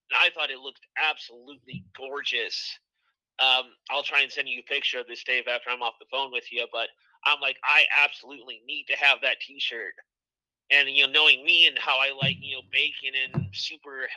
and 0.09 0.17
I 0.19 0.29
thought 0.33 0.49
it 0.49 0.59
looked 0.59 0.87
absolutely 0.97 1.83
gorgeous. 1.97 2.79
Um, 3.39 3.73
I'll 3.89 4.03
try 4.03 4.21
and 4.21 4.31
send 4.31 4.47
you 4.47 4.59
a 4.59 4.71
picture 4.71 4.99
of 4.99 5.07
this, 5.07 5.23
Dave, 5.23 5.47
after 5.47 5.69
I'm 5.69 5.81
off 5.81 5.95
the 5.99 6.05
phone 6.11 6.31
with 6.31 6.51
you. 6.51 6.67
But 6.71 6.89
I'm 7.25 7.41
like, 7.41 7.57
I 7.63 7.85
absolutely 8.03 8.61
need 8.67 8.85
to 8.89 8.97
have 8.97 9.17
that 9.21 9.39
T-shirt 9.41 9.93
and 10.71 10.89
you 10.89 11.05
know 11.05 11.11
knowing 11.11 11.43
me 11.43 11.67
and 11.67 11.77
how 11.77 11.99
I 11.99 12.15
like 12.19 12.37
you 12.39 12.55
know 12.55 12.63
bacon 12.71 13.13
and 13.13 13.45
super 13.53 14.07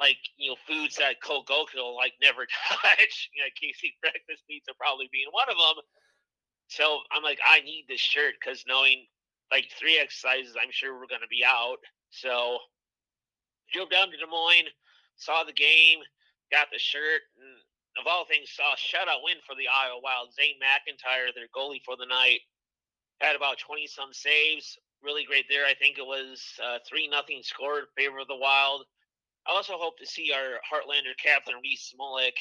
like 0.00 0.16
you 0.36 0.50
know 0.50 0.56
foods 0.66 0.96
that 0.96 1.20
Goku 1.20 1.74
will 1.74 1.96
like 1.96 2.14
never 2.22 2.46
touch. 2.70 3.30
You 3.34 3.42
know, 3.42 3.50
Casey 3.60 3.94
breakfast 4.00 4.44
are 4.68 4.78
probably 4.78 5.08
being 5.12 5.28
one 5.30 5.50
of 5.50 5.56
them. 5.56 5.82
So 6.68 7.00
I'm 7.12 7.22
like, 7.22 7.38
I 7.46 7.60
need 7.60 7.84
this 7.88 8.00
shirt 8.00 8.34
because 8.40 8.64
knowing 8.66 9.06
like 9.52 9.68
three 9.78 9.98
exercises, 9.98 10.56
I'm 10.56 10.72
sure 10.72 10.94
we're 10.94 11.10
gonna 11.10 11.30
be 11.30 11.44
out. 11.44 11.78
So 12.10 12.58
drove 13.72 13.90
down 13.90 14.10
to 14.10 14.16
Des 14.16 14.30
Moines, 14.30 14.70
saw 15.16 15.44
the 15.44 15.52
game, 15.52 15.98
got 16.50 16.68
the 16.72 16.78
shirt, 16.78 17.22
and 17.38 17.58
of 18.00 18.10
all 18.10 18.24
things, 18.26 18.50
saw 18.50 18.74
a 18.74 18.80
shutout 18.80 19.22
win 19.22 19.38
for 19.46 19.54
the 19.54 19.70
Iowa 19.70 20.02
Wild. 20.02 20.34
Zane 20.34 20.58
McIntyre, 20.58 21.30
their 21.34 21.50
goalie 21.54 21.82
for 21.84 21.96
the 21.96 22.06
night, 22.06 22.42
had 23.20 23.36
about 23.36 23.58
20 23.58 23.86
some 23.86 24.12
saves. 24.12 24.78
Really 25.02 25.24
great 25.24 25.44
there. 25.48 25.66
I 25.66 25.74
think 25.74 25.98
it 25.98 26.06
was 26.06 26.42
uh, 26.62 26.78
3 26.88 27.08
nothing 27.08 27.40
score 27.42 27.80
in 27.80 27.84
favor 27.96 28.18
of 28.18 28.28
the 28.28 28.36
Wild. 28.36 28.86
I 29.46 29.52
also 29.52 29.74
hope 29.76 29.98
to 29.98 30.06
see 30.06 30.32
our 30.32 30.60
Heartlander 30.64 31.16
captain, 31.22 31.54
Riese 31.62 31.92
Zmolek. 31.92 32.36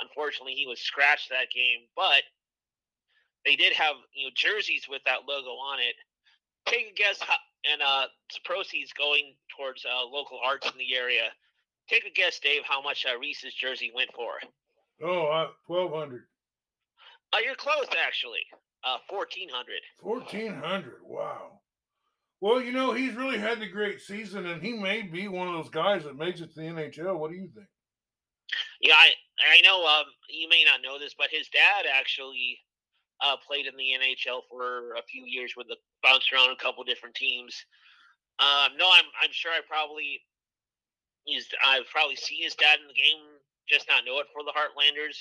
Unfortunately, 0.00 0.54
he 0.54 0.66
was 0.66 0.80
scratched 0.80 1.30
that 1.30 1.50
game, 1.54 1.86
but 1.94 2.22
they 3.44 3.54
did 3.54 3.72
have 3.74 3.94
you 4.12 4.26
know 4.26 4.30
jerseys 4.34 4.86
with 4.88 5.02
that 5.04 5.28
logo 5.28 5.50
on 5.50 5.78
it. 5.78 5.94
Take 6.66 6.90
a 6.90 6.94
guess, 6.94 7.20
how, 7.20 7.36
and 7.70 7.80
uh, 7.82 8.06
it's 8.28 8.38
proceeds 8.44 8.92
going 8.92 9.34
towards 9.56 9.84
uh, 9.84 10.04
local 10.06 10.40
arts 10.44 10.66
in 10.66 10.78
the 10.78 10.96
area. 10.96 11.30
Take 11.88 12.06
a 12.06 12.10
guess, 12.10 12.38
Dave, 12.38 12.62
how 12.64 12.80
much 12.82 13.04
uh, 13.06 13.18
Riese's 13.18 13.54
jersey 13.54 13.92
went 13.94 14.10
for. 14.14 14.38
Oh, 15.02 15.26
uh, 15.26 15.48
1200. 15.66 16.22
Uh, 17.32 17.38
you're 17.44 17.54
close, 17.54 17.86
actually. 18.06 18.42
Uh, 18.82 18.98
1400 19.08 19.80
1400. 20.00 20.92
Wow. 21.04 21.60
Well, 22.40 22.62
you 22.62 22.72
know, 22.72 22.94
he's 22.94 23.14
really 23.14 23.38
had 23.38 23.60
the 23.60 23.68
great 23.68 24.00
season, 24.00 24.46
and 24.46 24.62
he 24.62 24.72
may 24.72 25.02
be 25.02 25.28
one 25.28 25.48
of 25.48 25.54
those 25.54 25.68
guys 25.68 26.04
that 26.04 26.16
makes 26.16 26.40
it 26.40 26.54
to 26.54 26.60
the 26.60 26.66
NHL. 26.66 27.18
What 27.18 27.30
do 27.30 27.36
you 27.36 27.48
think? 27.54 27.66
Yeah, 28.80 28.94
I 28.94 29.12
I 29.52 29.60
know. 29.60 29.84
Um, 29.86 30.06
you 30.28 30.48
may 30.48 30.64
not 30.64 30.80
know 30.82 30.98
this, 30.98 31.14
but 31.16 31.28
his 31.30 31.48
dad 31.48 31.84
actually 31.92 32.58
uh, 33.20 33.36
played 33.46 33.66
in 33.66 33.76
the 33.76 33.92
NHL 33.92 34.40
for 34.48 34.94
a 34.94 35.02
few 35.02 35.24
years 35.26 35.52
with 35.56 35.68
the 35.68 35.76
bounced 36.02 36.32
around 36.32 36.50
a 36.50 36.56
couple 36.56 36.82
different 36.84 37.14
teams. 37.14 37.54
Um, 38.38 38.76
no, 38.78 38.88
I'm 38.88 39.04
I'm 39.20 39.32
sure 39.32 39.52
I 39.52 39.60
probably 39.68 40.20
used 41.26 41.54
I've 41.64 41.88
probably 41.92 42.16
seen 42.16 42.42
his 42.42 42.54
dad 42.54 42.80
in 42.80 42.88
the 42.88 42.96
game, 42.96 43.20
just 43.68 43.88
not 43.88 44.04
know 44.06 44.18
it 44.18 44.26
for 44.32 44.42
the 44.42 44.56
Heartlanders. 44.56 45.16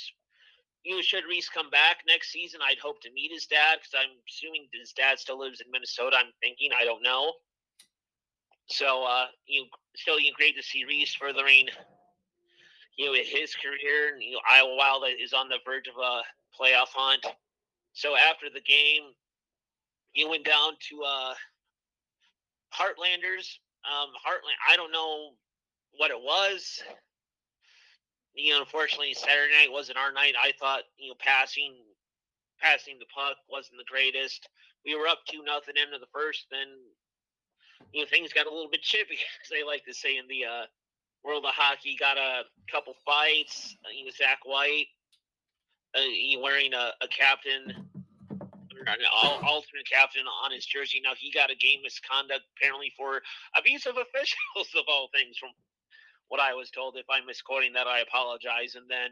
You 0.83 1.03
should 1.03 1.23
Riese 1.29 1.49
come 1.49 1.69
back 1.69 1.97
next 2.07 2.31
season, 2.31 2.61
I'd 2.65 2.79
hope 2.79 3.01
to 3.01 3.11
meet 3.11 3.31
his 3.31 3.45
dad 3.45 3.79
because 3.79 3.93
I'm 3.99 4.15
assuming 4.27 4.67
his 4.73 4.93
dad 4.93 5.19
still 5.19 5.39
lives 5.39 5.61
in 5.61 5.71
Minnesota. 5.71 6.17
I'm 6.17 6.31
thinking 6.41 6.71
I 6.79 6.85
don't 6.85 7.03
know. 7.03 7.33
So, 8.67 9.03
uh, 9.03 9.25
you 9.45 9.61
know, 9.61 9.67
still 9.95 10.19
you 10.19 10.31
know, 10.31 10.35
great 10.37 10.55
to 10.55 10.63
see 10.63 10.85
Riese 10.85 11.15
furthering 11.15 11.67
you 12.99 13.05
know, 13.05 13.13
his 13.13 13.55
career, 13.55 14.13
and 14.13 14.21
you 14.21 14.33
know, 14.33 14.41
Iowa 14.51 14.75
Wild 14.75 15.05
is 15.23 15.31
on 15.31 15.47
the 15.47 15.55
verge 15.65 15.87
of 15.87 15.95
a 15.95 16.21
playoff 16.51 16.89
hunt. 16.93 17.25
So 17.93 18.17
after 18.17 18.47
the 18.53 18.59
game, 18.59 19.13
he 20.11 20.25
went 20.25 20.43
down 20.43 20.73
to 20.89 21.01
uh, 21.07 21.33
Heartlanders. 22.75 23.57
Um, 23.87 24.09
Heartland, 24.19 24.59
I 24.69 24.75
don't 24.75 24.91
know 24.91 25.31
what 25.97 26.11
it 26.11 26.19
was. 26.19 26.83
You 28.39 28.53
know, 28.53 28.61
unfortunately, 28.61 29.13
Saturday 29.13 29.53
night 29.53 29.71
wasn't 29.71 29.97
our 29.97 30.13
night. 30.13 30.33
I 30.41 30.53
thought, 30.59 30.83
you 30.97 31.09
know, 31.09 31.15
passing, 31.19 31.75
passing 32.61 32.95
the 32.97 33.11
puck 33.13 33.35
wasn't 33.51 33.77
the 33.77 33.91
greatest. 33.91 34.47
We 34.85 34.95
were 34.95 35.07
up 35.07 35.19
two 35.27 35.43
nothing 35.43 35.75
into 35.75 35.99
the 35.99 36.07
first, 36.13 36.47
then 36.49 36.67
you 37.91 38.01
know 38.01 38.07
things 38.09 38.31
got 38.31 38.47
a 38.47 38.53
little 38.53 38.69
bit 38.71 38.81
chippy, 38.81 39.19
as 39.43 39.49
they 39.51 39.63
like 39.63 39.83
to 39.85 39.93
say 39.93 40.17
in 40.17 40.27
the 40.27 40.45
uh, 40.45 40.65
world 41.23 41.43
of 41.43 41.53
hockey. 41.53 41.97
Got 41.99 42.17
a 42.17 42.43
couple 42.71 42.95
fights. 43.05 43.75
Uh, 43.83 43.91
you 43.91 44.05
know, 44.05 44.11
Zach 44.15 44.39
White, 44.45 44.87
uh, 45.95 45.99
he 45.99 46.39
wearing 46.41 46.73
a, 46.73 46.91
a 47.01 47.07
captain, 47.09 47.75
an 48.39 49.03
alternate 49.43 49.89
captain 49.91 50.23
on 50.43 50.51
his 50.51 50.65
jersey. 50.65 51.01
Now 51.03 51.11
he 51.17 51.31
got 51.31 51.51
a 51.51 51.55
game 51.55 51.79
misconduct 51.83 52.47
apparently 52.55 52.93
for 52.95 53.21
abuse 53.57 53.85
of 53.85 53.97
officials 53.97 54.71
of 54.79 54.85
all 54.87 55.09
things, 55.13 55.37
from 55.37 55.49
what 56.29 56.39
I 56.39 56.53
was 56.53 56.69
told. 56.69 56.95
If 56.95 57.05
I'm 57.09 57.25
misquoting 57.25 57.73
that, 57.73 57.87
I 57.87 57.99
apologize. 57.99 58.75
And 58.75 58.89
then 58.89 59.09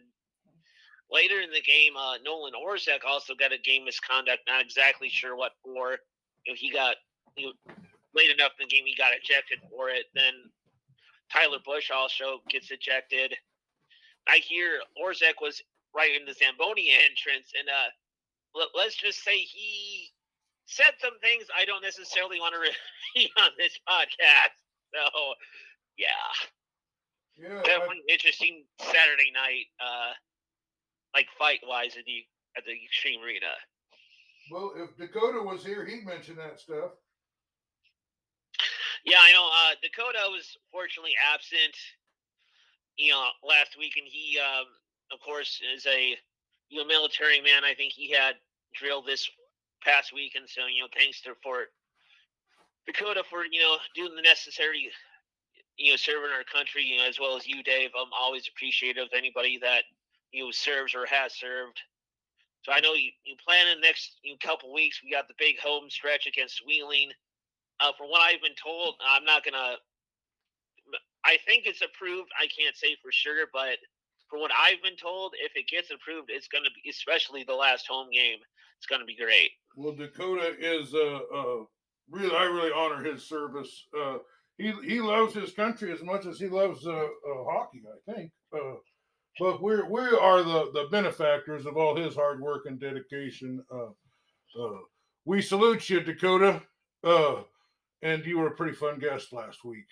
later 1.11 1.41
in 1.41 1.51
the 1.51 1.61
game, 1.61 1.97
uh, 1.97 2.17
Nolan 2.23 2.53
Orszak 2.53 3.05
also 3.05 3.35
got 3.35 3.51
a 3.51 3.57
game 3.57 3.85
misconduct. 3.85 4.41
Not 4.47 4.61
exactly 4.61 5.09
sure 5.09 5.35
what 5.35 5.51
for. 5.63 5.97
You 6.45 6.53
know, 6.53 6.57
he 6.57 6.71
got 6.71 6.95
you 7.35 7.47
know, 7.47 7.73
late 8.15 8.29
enough 8.29 8.53
in 8.59 8.67
the 8.67 8.75
game, 8.75 8.85
he 8.85 8.95
got 8.95 9.11
ejected 9.13 9.59
for 9.69 9.89
it. 9.89 10.05
Then 10.15 10.33
Tyler 11.31 11.59
Bush 11.65 11.91
also 11.91 12.41
gets 12.49 12.71
ejected. 12.71 13.33
I 14.27 14.37
hear 14.37 14.79
Orszak 14.97 15.41
was 15.41 15.61
right 15.95 16.11
in 16.19 16.25
the 16.25 16.33
Zamboni 16.33 16.91
entrance, 17.05 17.51
and 17.57 17.67
uh, 17.67 17.89
let, 18.75 18.87
us 18.87 18.95
just 18.95 19.23
say 19.23 19.37
he 19.37 20.11
said 20.65 20.93
some 20.99 21.17
things 21.19 21.45
I 21.55 21.65
don't 21.65 21.81
necessarily 21.81 22.39
want 22.39 22.53
to 22.53 22.59
repeat 23.15 23.31
on 23.37 23.51
this 23.57 23.77
podcast. 23.87 24.55
So, 24.93 25.33
yeah, 25.97 26.47
yeah, 27.37 27.61
definitely 27.63 28.03
I, 28.09 28.13
interesting 28.13 28.65
Saturday 28.79 29.31
night, 29.33 29.67
uh, 29.79 30.13
like 31.13 31.27
fight 31.37 31.59
wise 31.65 31.95
at 31.97 32.05
the 32.05 32.25
at 32.57 32.63
the 32.65 32.71
Xtreme 32.73 33.23
Arena. 33.23 33.53
Well, 34.51 34.73
if 34.75 34.95
Dakota 34.97 35.43
was 35.43 35.65
here, 35.65 35.85
he'd 35.85 36.05
mention 36.05 36.35
that 36.37 36.59
stuff. 36.59 36.91
Yeah, 39.05 39.17
I 39.21 39.31
know. 39.31 39.47
Uh, 39.47 39.75
Dakota 39.81 40.19
was 40.29 40.57
fortunately 40.71 41.13
absent, 41.33 41.75
you 42.97 43.11
know, 43.11 43.23
last 43.43 43.77
week, 43.77 43.93
and 43.95 44.05
he, 44.05 44.39
um, 44.39 44.65
of 45.13 45.19
course, 45.21 45.61
is 45.73 45.85
a 45.85 46.17
you 46.69 46.79
know 46.79 46.85
military 46.85 47.39
man. 47.41 47.63
I 47.63 47.73
think 47.73 47.93
he 47.93 48.11
had 48.11 48.35
drill 48.75 49.01
this 49.01 49.29
past 49.83 50.13
week, 50.13 50.33
and 50.35 50.49
so 50.49 50.67
you 50.67 50.81
know, 50.81 50.87
thanks 50.95 51.21
to 51.21 51.35
for 51.41 51.67
Dakota 52.85 53.23
for 53.29 53.45
you 53.45 53.61
know 53.61 53.77
doing 53.95 54.15
the 54.15 54.21
necessary, 54.21 54.89
you 55.77 55.91
know, 55.91 55.97
serving 55.97 56.31
our 56.35 56.43
country, 56.43 56.83
you 56.83 56.97
know, 56.97 57.07
as 57.07 57.19
well 57.19 57.37
as 57.37 57.47
you, 57.47 57.63
Dave. 57.63 57.91
I'm 57.97 58.09
always 58.19 58.47
appreciative 58.47 59.03
of 59.03 59.09
anybody 59.15 59.59
that 59.61 59.83
you 60.31 60.45
know 60.45 60.51
serves 60.51 60.95
or 60.95 61.05
has 61.05 61.33
served. 61.33 61.79
So 62.63 62.71
I 62.73 62.79
know 62.79 62.93
you, 62.93 63.11
you 63.23 63.35
plan 63.45 63.67
in 63.67 63.79
the 63.79 63.87
next 63.87 64.17
you 64.23 64.33
know, 64.33 64.37
couple 64.41 64.73
weeks. 64.73 65.01
We 65.03 65.11
got 65.11 65.27
the 65.27 65.35
big 65.37 65.59
home 65.59 65.89
stretch 65.89 66.27
against 66.27 66.61
Wheeling. 66.65 67.11
Uh, 67.79 67.91
from 67.97 68.09
what 68.09 68.21
I've 68.21 68.41
been 68.41 68.57
told, 68.61 68.95
I'm 69.07 69.23
not 69.23 69.45
gonna. 69.45 69.75
I 71.23 71.37
think 71.45 71.65
it's 71.65 71.81
approved. 71.81 72.29
I 72.39 72.47
can't 72.47 72.75
say 72.75 72.95
for 73.03 73.11
sure, 73.11 73.45
but 73.53 73.77
from 74.29 74.39
what 74.39 74.51
I've 74.51 74.81
been 74.81 74.97
told, 74.97 75.33
if 75.39 75.51
it 75.55 75.67
gets 75.67 75.91
approved, 75.91 76.29
it's 76.29 76.47
gonna 76.47 76.69
be, 76.83 76.89
especially 76.89 77.43
the 77.43 77.53
last 77.53 77.87
home 77.87 78.09
game, 78.11 78.39
it's 78.77 78.87
gonna 78.87 79.05
be 79.05 79.15
great. 79.15 79.51
Well, 79.75 79.93
Dakota 79.93 80.55
is 80.59 80.93
uh, 80.93 81.19
uh 81.33 81.65
really, 82.09 82.35
I 82.35 82.45
really 82.45 82.71
honor 82.75 83.03
his 83.03 83.23
service. 83.23 83.85
Uh, 83.97 84.17
he 84.57 84.73
he 84.83 84.99
loves 84.99 85.33
his 85.33 85.53
country 85.53 85.91
as 85.91 86.01
much 86.03 86.25
as 86.25 86.39
he 86.39 86.47
loves 86.47 86.85
uh, 86.85 86.91
uh 86.91 87.43
hockey. 87.49 87.81
I 87.87 88.11
think. 88.11 88.31
Uh, 88.53 88.75
but 89.39 89.61
we're 89.61 89.87
we 89.89 90.01
are 90.01 90.43
the 90.43 90.71
the 90.73 90.87
benefactors 90.91 91.65
of 91.65 91.77
all 91.77 91.95
his 91.95 92.15
hard 92.15 92.41
work 92.41 92.65
and 92.65 92.79
dedication. 92.79 93.63
Uh, 93.71 93.89
uh, 94.59 94.77
we 95.25 95.41
salute 95.41 95.89
you, 95.89 96.01
Dakota. 96.01 96.61
Uh, 97.03 97.43
and 98.01 98.25
you 98.25 98.39
were 98.39 98.47
a 98.47 98.55
pretty 98.55 98.73
fun 98.73 98.99
guest 98.99 99.33
last 99.33 99.63
week. 99.63 99.85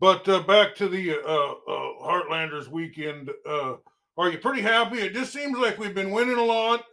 But 0.00 0.24
back 0.46 0.74
to 0.76 0.88
the 0.88 1.08
Heartlanders 2.02 2.68
weekend. 2.68 3.30
Are 3.46 4.30
you 4.30 4.38
pretty 4.38 4.62
happy? 4.62 4.98
It 4.98 5.14
just 5.14 5.32
seems 5.32 5.58
like 5.58 5.78
we've 5.78 5.94
been 5.94 6.10
winning 6.10 6.38
a 6.38 6.44
lot. 6.44 6.84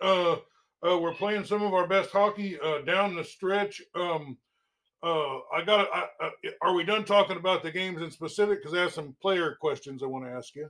We're 0.82 1.14
playing 1.14 1.46
some 1.46 1.62
of 1.62 1.74
our 1.74 1.88
best 1.88 2.12
hockey 2.12 2.58
down 2.86 3.16
the 3.16 3.24
stretch. 3.24 3.82
Um, 3.96 4.38
I 5.04 5.64
got. 5.66 5.88
are 6.62 6.74
we 6.74 6.84
done 6.84 7.06
talking 7.06 7.38
about 7.38 7.64
the 7.64 7.72
games 7.72 8.02
in 8.02 8.12
specific? 8.12 8.62
Because 8.62 8.78
I 8.78 8.82
have 8.82 8.94
some 8.94 9.16
player 9.22 9.58
questions 9.60 10.04
I 10.04 10.08
want 10.08 10.26
to 10.26 10.32
ask 10.32 10.56
you. 10.56 10.70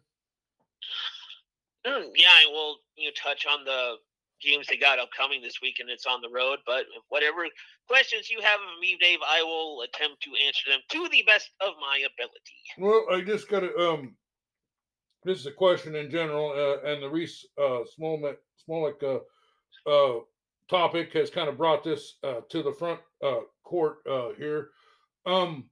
Mm, 1.86 2.10
yeah, 2.16 2.28
I 2.30 2.46
will. 2.52 2.78
You 2.96 3.12
touch 3.12 3.46
on 3.46 3.63
the 3.63 3.96
games 4.42 4.68
they 4.68 4.78
got 4.78 5.00
upcoming 5.00 5.42
this 5.42 5.62
week, 5.62 5.76
and 5.80 5.90
it's 5.90 6.06
on 6.06 6.22
the 6.22 6.30
road. 6.30 6.60
But 6.66 6.86
whatever 7.10 7.46
questions 7.88 8.30
you 8.30 8.42
have 8.42 8.60
of 8.60 8.80
me, 8.82 8.98
Dave, 9.00 9.20
I 9.28 9.42
will 9.44 9.82
attempt 9.82 10.22
to 10.24 10.32
answer 10.46 10.70
them 10.70 10.80
to 10.90 11.10
the 11.10 11.24
best 11.26 11.50
of 11.62 11.74
my 11.80 11.98
ability. 11.98 12.58
Well, 12.78 13.06
I 13.12 13.22
just 13.22 13.50
got 13.50 13.62
to. 13.62 13.76
Um, 13.78 14.16
this 15.24 15.40
is 15.40 15.46
a 15.46 15.52
question 15.52 15.96
in 15.96 16.10
general, 16.10 16.52
uh, 16.52 16.90
and 16.90 17.02
the 17.02 17.10
Riese 17.10 17.46
uh, 17.58 17.84
Zmolek, 18.00 18.38
Zmolek 18.68 19.04
uh, 19.04 19.90
uh, 19.90 20.20
topic 20.70 21.13
has 21.13 21.30
kind 21.30 21.50
of 21.50 21.58
brought 21.58 21.84
this 21.84 22.16
uh, 22.24 22.42
to 22.50 22.63
the 22.63 22.72
front 22.72 23.00
uh, 23.23 23.41
court 23.63 23.97
uh, 24.10 24.30
here. 24.38 24.69
Um, 25.25 25.65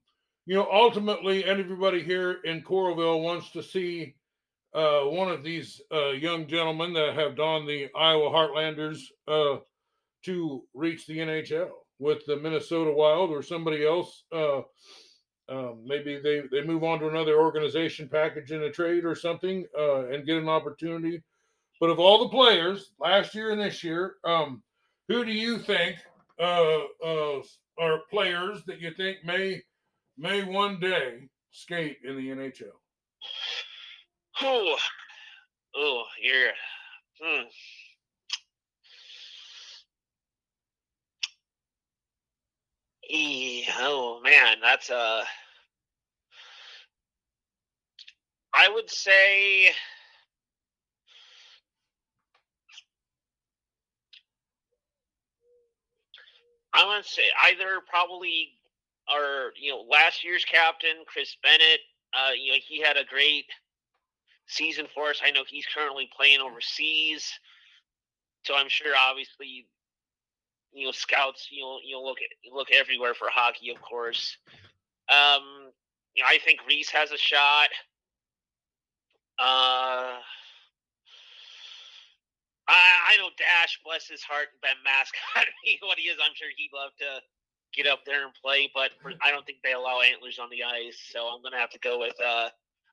you 0.46 0.54
know, 0.54 0.68
ultimately, 0.70 1.44
everybody 1.44 2.02
here 2.02 2.38
in 2.44 2.62
Coralville 2.62 3.22
wants 3.22 3.50
to 3.50 3.62
see 3.62 4.14
uh, 4.74 5.00
one 5.00 5.30
of 5.30 5.42
these 5.42 5.80
uh, 5.92 6.10
young 6.10 6.46
gentlemen 6.46 6.92
that 6.92 7.14
have 7.14 7.36
donned 7.36 7.68
the 7.68 7.88
Iowa 7.96 8.30
Heartlanders 8.30 9.00
uh, 9.26 9.60
to 10.24 10.64
reach 10.74 11.06
the 11.06 11.18
NHL 11.18 11.70
with 11.98 12.24
the 12.26 12.36
Minnesota 12.36 12.92
Wild 12.92 13.30
or 13.30 13.42
somebody 13.42 13.86
else. 13.86 14.24
Uh, 14.30 14.60
um, 15.48 15.82
maybe 15.86 16.20
they, 16.22 16.42
they 16.50 16.66
move 16.66 16.84
on 16.84 16.98
to 17.00 17.08
another 17.08 17.38
organization, 17.40 18.08
package 18.08 18.52
in 18.52 18.62
a 18.64 18.70
trade 18.70 19.04
or 19.04 19.14
something, 19.14 19.64
uh, 19.78 20.06
and 20.08 20.26
get 20.26 20.36
an 20.36 20.48
opportunity. 20.48 21.22
But 21.80 21.90
of 21.90 21.98
all 21.98 22.24
the 22.24 22.30
players 22.30 22.92
last 22.98 23.34
year 23.34 23.50
and 23.50 23.60
this 23.60 23.82
year, 23.84 24.16
um, 24.24 24.62
who 25.08 25.24
do 25.24 25.32
you 25.32 25.58
think 25.58 25.96
uh, 26.38 26.78
uh, 27.04 27.42
are 27.78 28.00
players 28.10 28.62
that 28.66 28.80
you 28.80 28.92
think 28.94 29.18
may 29.24 29.62
may 30.18 30.42
one 30.42 30.78
day 30.80 31.28
skate 31.50 31.98
in 32.04 32.16
the 32.16 32.28
NHL? 32.28 32.76
Oh, 34.42 34.76
oh, 35.76 36.04
you're. 36.22 36.50
Hmm. 37.20 37.44
oh 43.78 44.20
man, 44.22 44.56
that's 44.62 44.90
a. 44.90 44.96
Uh, 44.96 45.24
I 48.54 48.68
would 48.72 48.90
say. 48.90 49.70
I 56.76 56.84
want 56.84 57.04
to 57.04 57.10
say 57.10 57.22
either 57.48 57.80
probably 57.88 58.50
our 59.08 59.52
you 59.60 59.70
know 59.70 59.84
last 59.90 60.22
year's 60.22 60.44
captain 60.44 61.04
Chris 61.06 61.36
Bennett. 61.42 61.80
Uh, 62.12 62.32
you 62.32 62.52
know 62.52 62.58
he 62.66 62.80
had 62.80 62.96
a 62.96 63.04
great 63.04 63.46
season 64.46 64.86
for 64.94 65.08
us. 65.08 65.20
I 65.24 65.30
know 65.30 65.42
he's 65.48 65.66
currently 65.66 66.08
playing 66.14 66.40
overseas, 66.40 67.32
so 68.44 68.54
I'm 68.54 68.68
sure 68.68 68.92
obviously 68.96 69.66
you 70.72 70.84
know 70.84 70.92
scouts 70.92 71.48
you 71.50 71.62
know 71.62 71.78
you 71.84 71.98
look 71.98 72.18
at 72.18 72.54
look 72.54 72.68
everywhere 72.70 73.14
for 73.14 73.28
hockey, 73.30 73.70
of 73.70 73.80
course. 73.80 74.36
Um, 75.08 75.70
you 76.14 76.22
know, 76.22 76.28
I 76.28 76.38
think 76.44 76.60
Riese 76.68 76.90
has 76.90 77.12
a 77.12 77.18
shot. 77.18 77.68
Uh, 79.38 80.16
I 82.68 83.14
I 83.14 83.16
know 83.18 83.30
Dash, 83.38 83.78
bless 83.84 84.08
his 84.08 84.22
heart, 84.22 84.48
Ben 84.62 84.76
Mascot. 84.84 85.46
what 85.82 85.98
he 85.98 86.08
is, 86.08 86.18
I'm 86.22 86.34
sure 86.34 86.48
he'd 86.56 86.74
love 86.74 86.92
to 86.98 87.22
get 87.74 87.86
up 87.86 88.04
there 88.04 88.24
and 88.24 88.34
play, 88.34 88.70
but 88.74 88.90
I 89.22 89.30
don't 89.30 89.44
think 89.44 89.58
they 89.62 89.72
allow 89.72 90.00
antlers 90.00 90.38
on 90.38 90.48
the 90.50 90.64
ice, 90.64 90.98
so 91.12 91.26
I'm 91.26 91.42
gonna 91.42 91.58
have 91.58 91.70
to 91.70 91.78
go 91.80 91.98
with 91.98 92.16
uh 92.24 92.48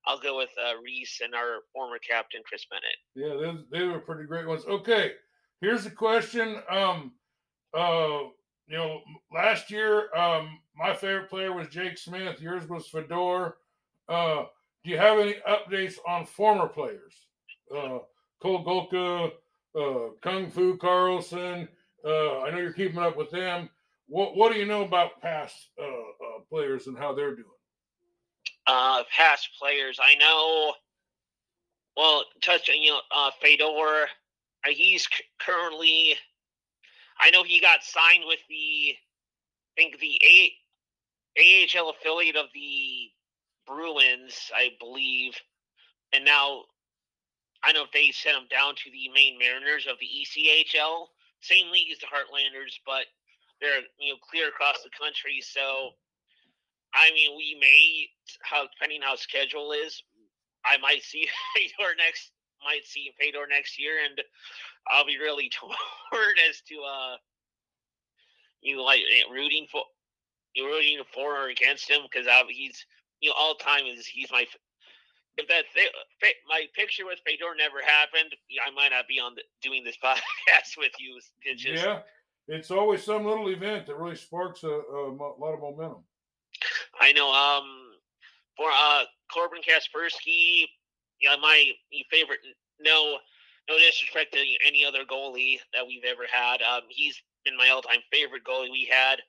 I'll 0.05 0.19
go 0.19 0.37
with 0.37 0.49
uh, 0.61 0.73
Riese 0.81 1.21
and 1.23 1.33
our 1.33 1.59
former 1.71 1.97
captain 1.97 2.41
Chris 2.45 2.65
Bennett. 2.69 2.99
Yeah, 3.15 3.53
they 3.71 3.85
were 3.85 3.99
pretty 3.99 4.25
great 4.25 4.47
ones. 4.47 4.65
Okay, 4.65 5.13
here's 5.61 5.85
a 5.85 5.91
question. 5.91 6.57
Um, 6.69 7.13
uh, 7.73 8.19
you 8.67 8.77
know, 8.77 9.01
last 9.33 9.71
year, 9.71 10.13
um, 10.15 10.59
my 10.75 10.93
favorite 10.93 11.29
player 11.29 11.53
was 11.53 11.67
Jake 11.69 11.97
Smith. 11.97 12.41
Yours 12.41 12.67
was 12.67 12.87
Fedor. 12.87 13.55
Uh, 14.09 14.43
do 14.83 14.91
you 14.91 14.97
have 14.97 15.19
any 15.19 15.35
updates 15.47 15.95
on 16.07 16.25
former 16.25 16.67
players? 16.67 17.13
Uh, 17.73 17.99
Cole 18.41 18.65
Golka, 18.65 19.31
uh, 19.79 20.09
Kung 20.21 20.49
Fu 20.51 20.77
Carlson. 20.77 21.67
Uh, 22.05 22.41
I 22.41 22.51
know 22.51 22.59
you're 22.59 22.73
keeping 22.73 22.99
up 22.99 23.17
with 23.17 23.31
them. 23.31 23.69
What 24.07 24.35
What 24.37 24.53
do 24.53 24.59
you 24.59 24.65
know 24.65 24.83
about 24.83 25.21
past 25.21 25.55
uh, 25.81 25.85
uh, 25.85 26.41
players 26.49 26.87
and 26.87 26.97
how 26.97 27.13
they're 27.13 27.35
doing? 27.35 27.47
uh, 28.67 29.03
past 29.15 29.49
players. 29.59 29.99
I 30.03 30.15
know. 30.15 30.73
Well, 31.97 32.25
touching 32.43 32.83
you 32.83 32.91
know, 32.91 33.01
uh, 33.15 33.31
Fedor, 33.41 34.07
he's 34.67 35.07
currently. 35.39 36.15
I 37.21 37.31
know 37.31 37.43
he 37.43 37.59
got 37.61 37.83
signed 37.83 38.23
with 38.27 38.39
the, 38.49 38.95
I 39.77 39.81
think 39.81 39.99
the 39.99 40.19
eight, 40.23 40.53
AHL 41.77 41.91
affiliate 41.91 42.35
of 42.35 42.47
the 42.53 43.09
Bruins, 43.67 44.51
I 44.55 44.69
believe, 44.79 45.33
and 46.13 46.25
now 46.25 46.63
I 47.63 47.71
know 47.71 47.83
if 47.83 47.91
they 47.91 48.11
sent 48.11 48.35
them 48.35 48.47
down 48.51 48.75
to 48.75 48.91
the 48.91 49.09
Maine 49.13 49.39
Mariners 49.39 49.87
of 49.87 49.97
the 49.99 50.07
ECHL, 50.07 51.07
same 51.39 51.71
league 51.71 51.91
as 51.91 51.99
the 51.99 52.07
Heartlanders, 52.07 52.79
but 52.85 53.05
they're 53.61 53.81
you 53.99 54.13
know 54.13 54.19
clear 54.29 54.49
across 54.49 54.83
the 54.83 54.89
country. 54.91 55.39
So, 55.41 55.91
I 56.93 57.11
mean, 57.11 57.37
we 57.37 57.57
may 57.59 58.07
how 58.43 58.67
depending 58.67 59.01
how 59.01 59.15
schedule 59.15 59.71
is, 59.71 60.03
I 60.65 60.77
might 60.77 61.03
see 61.03 61.27
Fedor 61.55 61.95
next 61.97 62.31
might 62.63 62.85
see 62.85 63.11
Fedor 63.19 63.47
next 63.49 63.79
year, 63.79 63.99
and 64.03 64.21
I'll 64.91 65.05
be 65.05 65.17
really 65.17 65.49
torn 65.59 66.35
as 66.49 66.61
to 66.67 66.75
uh 66.81 67.15
you 68.61 68.81
like 68.81 69.01
rooting 69.31 69.67
for 69.71 69.83
you 70.53 70.65
rooting 70.65 71.01
for 71.13 71.37
or 71.37 71.49
against 71.49 71.89
him 71.89 72.01
because 72.03 72.27
he's 72.49 72.85
you 73.21 73.29
know 73.29 73.35
all 73.37 73.55
time 73.55 73.85
is 73.85 74.05
he's 74.05 74.31
my 74.31 74.45
if 75.37 75.47
that 75.47 75.63
my 76.47 76.65
picture 76.75 77.05
with 77.05 77.19
Fedor 77.25 77.55
never 77.57 77.81
happened, 77.81 78.33
I 78.65 78.71
might 78.71 78.89
not 78.89 79.07
be 79.07 79.19
on 79.19 79.35
the, 79.35 79.41
doing 79.61 79.83
this 79.83 79.97
podcast 80.03 80.77
with 80.77 80.91
you. 80.99 81.19
It's 81.43 81.61
just, 81.61 81.83
yeah, 81.83 81.99
it's 82.47 82.71
always 82.71 83.03
some 83.03 83.25
little 83.25 83.49
event 83.49 83.87
that 83.87 83.97
really 83.97 84.15
sparks 84.15 84.63
a, 84.63 84.67
a 84.67 85.11
lot 85.11 85.53
of 85.53 85.61
momentum. 85.61 86.03
I 86.99 87.11
know. 87.13 87.31
Um, 87.31 87.93
for 88.57 88.69
uh 88.69 89.03
Corbin 89.33 89.61
Kaczperski, 89.61 90.65
yeah, 91.21 91.35
my 91.41 91.71
favorite. 92.11 92.39
No, 92.79 93.17
no 93.69 93.77
disrespect 93.79 94.33
to 94.33 94.43
any 94.65 94.85
other 94.85 95.05
goalie 95.05 95.57
that 95.73 95.85
we've 95.87 96.03
ever 96.03 96.23
had. 96.31 96.61
Um, 96.61 96.81
he's 96.89 97.21
been 97.45 97.57
my 97.57 97.69
all-time 97.69 98.01
favorite 98.11 98.43
goalie 98.43 98.71
we 98.71 98.87
had. 98.91 99.19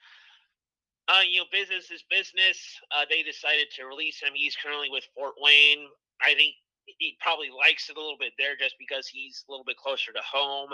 Uh, 1.08 1.20
you 1.28 1.38
know, 1.38 1.44
business 1.52 1.90
is 1.90 2.02
business. 2.08 2.56
Uh, 2.90 3.04
they 3.10 3.22
decided 3.22 3.66
to 3.76 3.84
release 3.84 4.20
him. 4.20 4.32
He's 4.34 4.56
currently 4.56 4.88
with 4.90 5.04
Fort 5.14 5.34
Wayne. 5.38 5.86
I 6.22 6.34
think 6.34 6.54
he 6.98 7.16
probably 7.20 7.50
likes 7.50 7.88
it 7.90 7.96
a 7.96 8.00
little 8.00 8.16
bit 8.18 8.32
there 8.38 8.56
just 8.58 8.76
because 8.78 9.06
he's 9.06 9.44
a 9.46 9.52
little 9.52 9.64
bit 9.64 9.76
closer 9.76 10.12
to 10.12 10.20
home. 10.24 10.70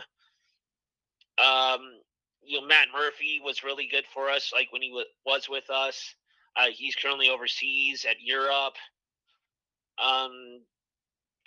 Um, 1.39 1.81
you 2.43 2.61
know, 2.61 2.67
Matt 2.67 2.89
Murphy 2.93 3.41
was 3.45 3.65
really 3.65 3.89
good 3.91 4.05
for 4.13 4.31
us, 4.31 4.53
like 4.55 4.69
when 4.73 4.83
he 4.83 4.91
w- 4.91 5.07
was 5.27 5.49
with 5.49 5.69
us. 5.71 6.15
Uh, 6.57 6.67
he's 6.73 6.95
currently 6.95 7.29
overseas 7.29 8.07
at 8.09 8.17
Europe. 8.23 8.75
Um, 10.03 10.63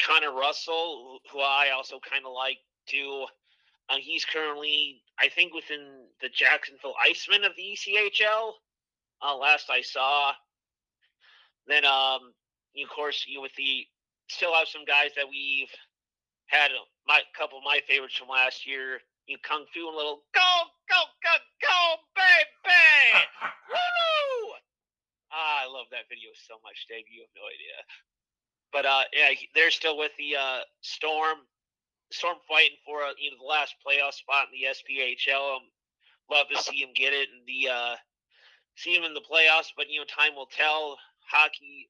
Connor 0.05 0.33
Russell, 0.33 1.19
who 1.31 1.39
I 1.39 1.71
also 1.75 1.99
kind 1.99 2.25
of 2.25 2.33
like 2.33 2.57
too. 2.87 3.25
Uh, 3.89 3.97
he's 3.99 4.25
currently, 4.25 5.01
I 5.19 5.29
think, 5.29 5.53
within 5.53 6.07
the 6.21 6.29
Jacksonville 6.29 6.95
Icemen 7.05 7.45
of 7.45 7.53
the 7.55 7.77
ECHL 7.77 8.53
uh, 9.21 9.35
last 9.35 9.69
I 9.69 9.81
saw. 9.81 10.31
Then, 11.67 11.85
um, 11.85 12.33
of 12.81 12.89
course, 12.89 13.25
you 13.27 13.41
with 13.41 13.53
the 13.55 13.85
still 14.27 14.53
have 14.53 14.67
some 14.67 14.85
guys 14.85 15.11
that 15.15 15.29
we've 15.29 15.71
had 16.47 16.71
a 16.71 16.81
my 17.07 17.21
couple 17.37 17.57
of 17.57 17.63
my 17.63 17.79
favorites 17.87 18.15
from 18.15 18.29
last 18.29 18.67
year. 18.67 18.99
You 19.27 19.37
Kung 19.39 19.65
Fu 19.73 19.87
and 19.87 19.95
little 19.95 20.23
go 20.33 20.51
go 20.89 21.01
go 21.23 21.35
go 21.61 21.79
baby, 22.15 23.23
woo! 23.71 24.53
Ah, 25.31 25.63
I 25.63 25.67
love 25.71 25.87
that 25.91 26.11
video 26.11 26.29
so 26.35 26.59
much, 26.63 26.85
Dave. 26.89 27.05
You 27.09 27.23
have 27.23 27.35
no 27.35 27.47
idea. 27.47 27.77
But 28.71 28.85
uh, 28.85 29.03
yeah, 29.13 29.31
they're 29.55 29.71
still 29.71 29.97
with 29.97 30.11
the 30.17 30.35
uh, 30.35 30.61
Storm. 30.81 31.47
Storm 32.11 32.37
fighting 32.47 32.77
for 32.85 33.01
uh, 33.01 33.15
you 33.17 33.31
know 33.31 33.37
the 33.39 33.47
last 33.49 33.75
playoff 33.81 34.13
spot 34.13 34.47
in 34.51 34.59
the 34.59 34.69
SPHL. 34.69 35.57
Um, 35.57 35.63
love 36.29 36.47
to 36.53 36.61
see 36.61 36.77
him 36.77 36.89
get 36.95 37.13
it 37.13 37.29
and 37.31 37.41
the 37.47 37.71
uh, 37.71 37.95
see 38.75 38.95
him 38.95 39.03
in 39.03 39.13
the 39.13 39.21
playoffs, 39.21 39.71
but 39.75 39.89
you 39.89 39.99
know, 39.99 40.05
time 40.05 40.35
will 40.35 40.47
tell. 40.47 40.97
Hockey 41.25 41.89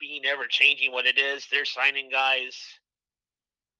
being 0.00 0.24
ever 0.26 0.46
changing 0.48 0.92
what 0.92 1.06
it 1.06 1.18
is, 1.18 1.46
they're 1.50 1.64
signing 1.64 2.10
guys. 2.10 2.56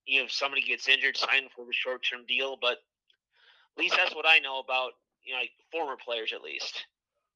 You 0.07 0.21
know, 0.21 0.25
if 0.27 0.33
somebody 0.33 0.63
gets 0.63 0.89
injured, 0.89 1.17
sign 1.17 1.49
for 1.55 1.65
the 1.65 1.73
short 1.73 2.05
term 2.09 2.25
deal. 2.27 2.57
But 2.61 2.79
at 3.77 3.79
least 3.79 3.97
that's 3.97 4.15
what 4.15 4.27
I 4.27 4.39
know 4.39 4.61
about, 4.61 4.93
you 5.25 5.35
know, 5.35 5.41
like 5.41 5.51
former 5.73 5.97
players 5.97 6.33
at 6.33 6.43
least. 6.43 6.87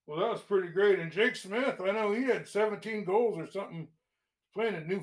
Well, 0.07 0.21
that 0.21 0.31
was 0.31 0.41
pretty 0.41 0.69
great. 0.69 0.99
And 0.99 1.13
Jake 1.13 1.37
Smith, 1.37 1.81
I 1.81 1.91
know 1.91 2.13
he 2.13 2.25
had 2.25 2.49
17 2.49 3.05
goals 3.05 3.39
or 3.39 3.47
something 3.47 3.89
playing 4.55 4.75
in 4.75 4.89
New 4.89 5.03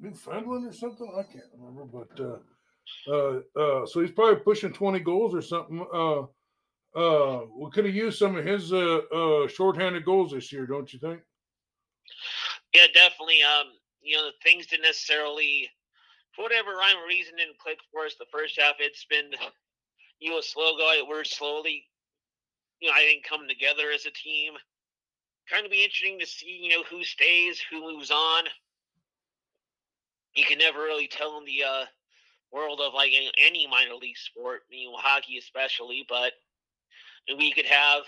Newfoundland 0.00 0.66
or 0.66 0.72
something. 0.72 1.10
I 1.16 1.22
can't 1.22 1.44
remember, 1.56 1.84
but 1.84 2.20
uh, 2.20 2.38
uh, 3.12 3.40
uh, 3.60 3.86
so 3.86 4.00
he's 4.00 4.10
probably 4.10 4.42
pushing 4.42 4.72
20 4.72 5.00
goals 5.00 5.34
or 5.34 5.42
something. 5.42 5.84
Uh, 6.96 7.42
we 7.54 7.70
could 7.70 7.84
have 7.84 7.94
used 7.94 8.18
some 8.18 8.36
of 8.36 8.44
his 8.44 8.72
uh, 8.72 9.00
uh, 9.12 9.46
shorthanded 9.48 10.04
goals 10.04 10.32
this 10.32 10.50
year, 10.50 10.66
don't 10.66 10.90
you 10.94 10.98
think? 10.98 11.20
Yeah, 12.74 12.86
definitely. 12.94 13.40
Um, 13.42 13.66
you 14.00 14.16
know, 14.16 14.30
things 14.42 14.66
didn't 14.66 14.84
necessarily, 14.84 15.68
for 16.34 16.42
whatever 16.42 16.70
rhyme 16.70 16.96
or 16.96 17.06
reason, 17.06 17.36
didn't 17.36 17.58
click 17.58 17.78
for 17.92 18.06
us 18.06 18.14
the 18.18 18.24
first 18.32 18.58
half. 18.58 18.76
It's 18.78 19.04
been, 19.04 19.30
you 20.20 20.30
know, 20.30 20.40
slow 20.40 20.78
going. 20.78 21.06
We're 21.06 21.24
slowly, 21.24 21.84
you 22.80 22.88
know, 22.88 22.94
I 22.94 23.00
think 23.00 23.24
coming 23.24 23.48
together 23.48 23.90
as 23.94 24.06
a 24.06 24.10
team. 24.10 24.54
Kind 25.50 25.66
of 25.66 25.70
be 25.70 25.84
interesting 25.84 26.18
to 26.20 26.26
see, 26.26 26.60
you 26.62 26.70
know, 26.70 26.82
who 26.90 27.04
stays, 27.04 27.60
who 27.70 27.82
moves 27.82 28.10
on. 28.10 28.44
You 30.34 30.44
can 30.44 30.58
never 30.58 30.78
really 30.78 31.08
tell 31.08 31.38
in 31.38 31.44
the 31.44 31.62
uh, 31.62 31.84
world 32.50 32.80
of 32.80 32.94
like 32.94 33.12
any 33.38 33.66
minor 33.66 33.94
league 33.94 34.16
sport, 34.16 34.62
you 34.70 34.90
know, 34.90 34.96
hockey 34.96 35.36
especially, 35.38 36.06
but 36.08 36.32
we 37.36 37.52
could 37.52 37.66
have, 37.66 38.02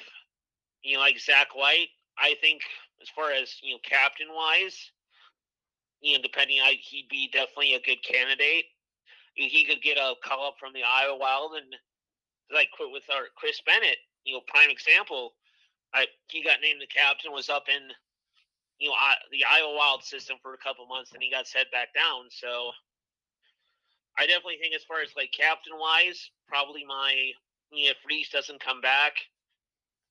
you 0.83 0.95
know, 0.95 1.01
like 1.01 1.19
Zach 1.19 1.55
White. 1.55 1.89
I 2.19 2.35
think 2.41 2.63
as 3.03 3.09
far 3.09 3.31
as 3.33 3.57
you 3.63 3.75
know, 3.75 3.81
captain 3.83 4.29
wise, 4.35 4.91
you 6.01 6.17
know, 6.17 6.23
depending, 6.23 6.61
I 6.61 6.77
he'd 6.81 7.09
be 7.11 7.29
definitely 7.33 7.75
a 7.75 7.81
good 7.81 8.03
candidate. 8.03 8.67
He 9.35 9.65
could 9.65 9.83
get 9.83 9.99
a 9.99 10.15
call 10.25 10.49
up 10.49 10.55
from 10.59 10.73
the 10.73 10.83
Iowa 10.83 11.17
Wild 11.17 11.53
and 11.55 11.75
like 12.53 12.69
with 12.81 13.05
our 13.11 13.31
Chris 13.37 13.61
Bennett. 13.65 13.99
You 14.25 14.35
know, 14.35 14.41
prime 14.47 14.71
example. 14.71 15.35
I 15.95 16.07
he 16.29 16.43
got 16.43 16.61
named 16.61 16.83
the 16.83 16.87
captain, 16.87 17.33
was 17.33 17.49
up 17.49 17.65
in 17.69 17.89
you 18.79 18.89
know 18.89 18.97
the 19.31 19.45
Iowa 19.49 19.75
Wild 19.77 20.03
system 20.03 20.37
for 20.43 20.55
a 20.55 20.59
couple 20.59 20.87
months, 20.87 21.13
and 21.13 21.23
he 21.23 21.31
got 21.31 21.47
set 21.47 21.71
back 21.71 21.95
down. 21.95 22.27
So 22.31 22.73
I 24.19 24.27
definitely 24.27 24.59
think, 24.61 24.75
as 24.75 24.85
far 24.85 25.01
as 25.01 25.15
like 25.17 25.31
captain 25.33 25.79
wise, 25.79 26.31
probably 26.49 26.85
my 26.85 27.33
if 27.73 27.97
Riese 28.09 28.31
doesn't 28.31 28.61
come 28.61 28.81
back, 28.81 29.13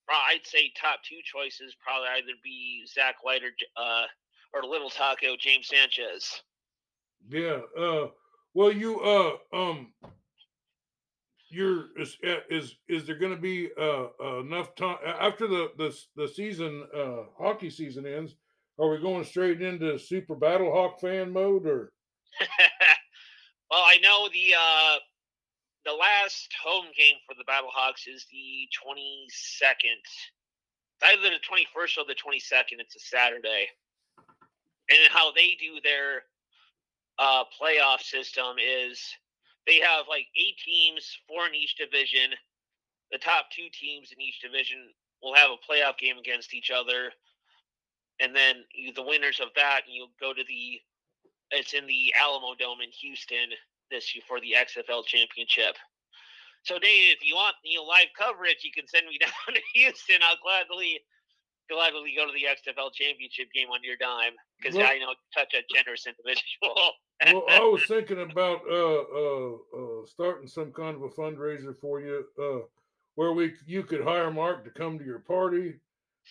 I'd 0.10 0.46
say 0.46 0.72
top 0.80 1.00
two 1.04 1.20
choices 1.24 1.76
probably 1.84 2.08
either 2.10 2.38
be 2.44 2.84
Zach 2.88 3.24
White 3.24 3.42
or 3.44 3.52
uh, 3.76 4.06
or 4.54 4.64
Little 4.64 4.90
Taco 4.90 5.36
James 5.38 5.68
Sanchez. 5.68 6.42
Yeah. 7.30 7.60
Uh, 7.78 8.08
well, 8.54 8.72
you 8.72 9.00
uh 9.02 9.34
um, 9.54 9.94
you're 11.50 11.88
is 12.00 12.18
is 12.50 12.76
is 12.88 13.06
there 13.06 13.18
going 13.18 13.36
to 13.36 13.42
be 13.42 13.70
uh, 13.80 14.08
uh, 14.22 14.40
enough 14.40 14.76
time 14.76 14.98
after 15.06 15.48
the 15.48 15.72
the 15.78 15.98
the 16.16 16.28
season 16.28 16.86
uh 16.96 17.24
hockey 17.38 17.70
season 17.70 18.06
ends? 18.06 18.36
Are 18.80 18.90
we 18.90 19.00
going 19.00 19.26
straight 19.26 19.62
into 19.62 19.98
super 19.98 20.36
battle 20.36 20.72
hawk 20.72 21.00
fan 21.02 21.32
mode 21.32 21.66
or? 21.66 21.92
well, 23.72 23.82
I 23.84 23.98
know 24.02 24.30
the 24.32 24.54
uh 24.54 25.00
the 25.88 25.94
last 25.94 26.52
home 26.62 26.88
game 26.98 27.16
for 27.26 27.34
the 27.34 27.48
Battlehawks 27.48 28.12
is 28.14 28.28
the 28.30 28.68
22nd. 28.76 30.04
It's 30.04 31.02
Either 31.02 31.30
the 31.30 31.40
21st 31.48 31.98
or 31.98 32.06
the 32.06 32.20
22nd. 32.20 32.84
It's 32.84 32.98
a 32.98 33.00
Saturday. 33.00 33.68
And 34.90 35.00
how 35.10 35.32
they 35.32 35.56
do 35.58 35.80
their 35.82 36.24
uh, 37.18 37.46
playoff 37.56 38.02
system 38.02 38.58
is 38.60 39.00
they 39.66 39.80
have 39.80 40.08
like 40.10 40.28
eight 40.36 40.58
teams, 40.64 41.20
four 41.26 41.48
in 41.48 41.56
each 41.56 41.78
division. 41.78 42.36
The 43.12 43.18
top 43.18 43.46
two 43.50 43.68
teams 43.72 44.12
in 44.12 44.20
each 44.20 44.42
division 44.42 44.90
will 45.24 45.36
have 45.36 45.52
a 45.52 45.72
playoff 45.72 45.98
game 45.98 46.18
against 46.18 46.54
each 46.54 46.70
other. 46.70 47.12
And 48.20 48.36
then 48.36 48.58
you, 48.76 48.92
the 48.92 49.04
winners 49.04 49.40
of 49.40 49.50
that, 49.56 49.82
and 49.86 49.96
you'll 49.96 50.12
go 50.20 50.34
to 50.34 50.44
the, 50.44 50.82
it's 51.52 51.74
in 51.74 51.88
the 51.88 52.14
Alamodome 52.20 52.84
in 52.84 52.92
Houston 53.00 53.56
this 53.90 54.16
year 54.16 54.24
for 54.28 54.40
the 54.40 54.56
XFL 54.56 55.06
championship. 55.06 55.76
So 56.64 56.80
Dave, 56.80 57.16
if 57.16 57.24
you 57.24 57.36
want 57.36 57.56
you 57.64 57.80
know 57.80 57.86
live 57.86 58.12
coverage, 58.18 58.64
you 58.64 58.72
can 58.72 58.88
send 58.88 59.08
me 59.08 59.18
down 59.22 59.56
to 59.56 59.62
Houston. 59.74 60.20
I'll 60.22 60.38
gladly 60.44 61.02
gladly 61.70 62.14
go 62.16 62.26
to 62.26 62.32
the 62.34 62.48
XFL 62.48 62.94
championship 62.94 63.48
game 63.54 63.70
on 63.70 63.80
your 63.84 63.98
dime 63.98 64.34
because 64.58 64.76
well, 64.76 64.88
I 64.88 65.00
know 65.00 65.14
such 65.32 65.54
a 65.54 65.64
generous 65.74 66.08
individual. 66.08 66.94
well, 67.24 67.44
I 67.50 67.60
was 67.72 67.86
thinking 67.88 68.22
about 68.22 68.62
uh, 68.70 68.76
uh, 68.76 69.54
uh, 69.54 70.06
starting 70.06 70.48
some 70.48 70.72
kind 70.72 70.96
of 70.96 71.04
a 71.04 71.10
fundraiser 71.10 71.76
for 71.80 72.02
you, 72.02 72.26
uh, 72.42 72.66
where 73.16 73.34
we 73.34 73.54
you 73.66 73.84
could 73.84 74.04
hire 74.04 74.32
Mark 74.32 74.64
to 74.64 74.72
come 74.72 74.98
to 74.98 75.06
your 75.06 75.20
party, 75.20 75.76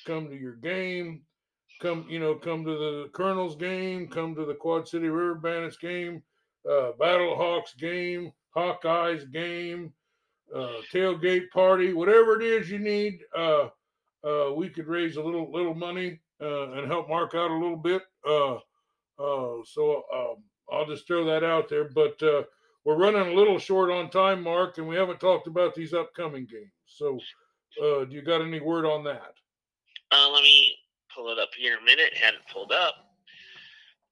come 0.07 0.29
to 0.29 0.37
your 0.37 0.57
game, 0.57 1.23
come 1.81 2.07
you 2.09 2.19
know 2.19 2.35
come 2.35 2.65
to 2.65 2.73
the 2.73 3.11
Colonels 3.13 3.57
game, 3.57 4.09
come 4.09 4.35
to 4.35 4.45
the 4.45 4.55
Quad 4.55 4.89
City 4.89 5.09
River 5.09 5.35
Bandits 5.35 5.77
game, 5.77 6.23
uh, 6.71 6.93
Battle 6.99 7.37
Hawks 7.37 7.75
game, 7.75 8.33
Hawkeyes 8.57 9.31
game, 9.33 9.93
uh, 10.55 10.81
tailgate 10.93 11.51
party, 11.51 11.93
whatever 11.93 12.41
it 12.41 12.47
is 12.47 12.71
you 12.71 12.79
need. 12.79 13.21
Uh, 13.37 13.69
uh, 14.25 14.53
we 14.55 14.69
could 14.69 14.87
raise 14.87 15.17
a 15.17 15.23
little 15.23 15.51
little 15.53 15.75
money 15.75 16.21
uh, 16.41 16.73
and 16.73 16.87
help 16.87 17.09
Mark 17.09 17.35
out 17.35 17.51
a 17.51 17.55
little 17.55 17.77
bit. 17.77 18.03
Uh, 18.29 18.59
so 19.19 20.05
um, 20.13 20.43
I'll 20.73 20.87
just 20.87 21.07
throw 21.07 21.25
that 21.27 21.45
out 21.45 21.69
there. 21.69 21.89
But 21.89 22.21
we're 22.85 22.97
running 22.97 23.33
a 23.33 23.35
little 23.35 23.59
short 23.59 23.91
on 23.91 24.11
time, 24.11 24.43
Mark, 24.43 24.79
and 24.79 24.89
we 24.89 24.97
haven't 24.97 25.21
talked 25.21 25.47
about 25.47 25.75
these 25.75 25.95
upcoming 25.95 26.47
games. 26.47 26.71
So 26.87 27.19
do 27.79 28.09
you 28.11 28.23
got 28.23 28.43
any 28.43 28.61
word 28.61 28.87
on 28.87 29.05
that? 29.05 29.35
Let 30.13 30.43
me 30.43 30.75
pull 31.15 31.31
it 31.31 31.39
up 31.39 31.51
here 31.57 31.75
in 31.75 31.83
a 31.83 31.85
minute. 31.85 32.15
Had 32.15 32.35
it 32.35 32.41
pulled 32.53 32.73
up. 32.73 33.06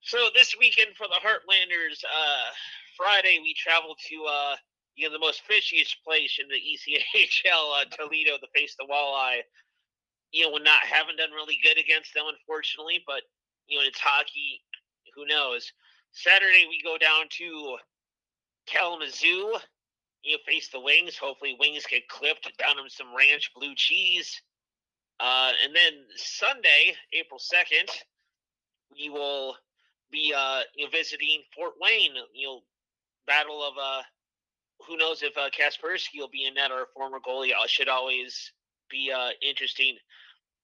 So 0.05 0.29
this 0.35 0.55
weekend 0.59 0.97
for 0.99 1.07
the 1.09 1.19
Heartlanders, 1.25 2.05
uh, 2.05 2.53
Friday 2.95 3.39
we 3.41 3.55
travel 3.55 3.97
to 4.11 4.17
uh, 4.29 4.57
you 4.97 5.09
know 5.09 5.13
the 5.15 5.19
most 5.19 5.41
fishiest 5.51 5.97
place 6.05 6.39
in 6.39 6.47
the 6.49 6.61
ECHL, 6.61 7.81
uh, 7.81 7.85
Toledo, 7.97 8.37
to 8.37 8.47
face 8.55 8.77
the 8.79 8.85
Walleye. 8.85 9.41
You 10.31 10.45
know, 10.45 10.53
we're 10.53 10.63
not 10.63 10.81
haven't 10.81 11.17
done 11.17 11.31
really 11.31 11.57
good 11.63 11.79
against 11.79 12.13
them, 12.13 12.25
unfortunately, 12.29 13.03
but 13.07 13.23
you 13.67 13.79
know 13.79 13.85
it's 13.87 13.99
hockey. 13.99 14.61
Who 15.15 15.25
knows? 15.25 15.73
Saturday 16.13 16.67
we 16.69 16.83
go 16.85 16.99
down 16.99 17.25
to 17.39 17.77
Kalamazoo. 18.67 19.57
You 20.23 20.33
know, 20.33 20.39
face 20.47 20.69
the 20.69 20.81
Wings. 20.81 21.17
Hopefully, 21.17 21.57
Wings 21.59 21.87
get 21.89 22.09
clipped 22.09 22.53
down 22.59 22.77
them 22.77 22.91
some 22.91 23.17
ranch 23.17 23.53
blue 23.57 23.75
cheese. 23.75 24.39
Uh, 25.19 25.53
and 25.65 25.75
then 25.75 26.05
Sunday, 26.15 26.95
April 27.15 27.39
second, 27.39 27.89
we 28.95 29.09
will 29.09 29.57
be 30.15 30.33
uh, 30.35 30.61
you 30.77 30.85
know, 30.85 30.91
visiting 30.91 31.43
Fort 31.55 31.75
Wayne. 31.81 32.15
You 32.33 32.47
know, 32.47 32.61
battle 33.27 33.63
of 33.63 33.75
uh, 33.81 34.03
who 34.87 34.97
knows 34.97 35.23
if 35.23 35.37
uh, 35.37 35.51
Kaczperski 35.51 36.19
will 36.19 36.31
be 36.31 36.47
in 36.47 36.55
net 36.55 36.71
or 36.71 36.83
a 36.83 36.87
former 36.95 37.19
goalie. 37.19 37.51
Uh, 37.51 37.67
should 37.67 37.89
always 37.89 38.53
be 38.91 39.13
uh, 39.15 39.31
interesting. 39.47 39.97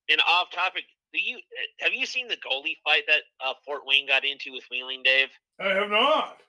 And 0.09 0.21
off 0.27 0.51
topic, 0.51 0.85
do 1.13 1.19
you 1.21 1.39
have 1.79 1.93
you 1.93 2.05
seen 2.05 2.27
the 2.27 2.37
goalie 2.37 2.77
fight 2.83 3.03
that 3.07 3.23
uh, 3.45 3.53
Fort 3.65 3.81
Wayne 3.85 4.07
got 4.07 4.25
into 4.25 4.51
with 4.53 4.63
Wheeling, 4.71 5.03
Dave? 5.03 5.29
I 5.59 5.69
have 5.69 5.89
not. 5.89 6.37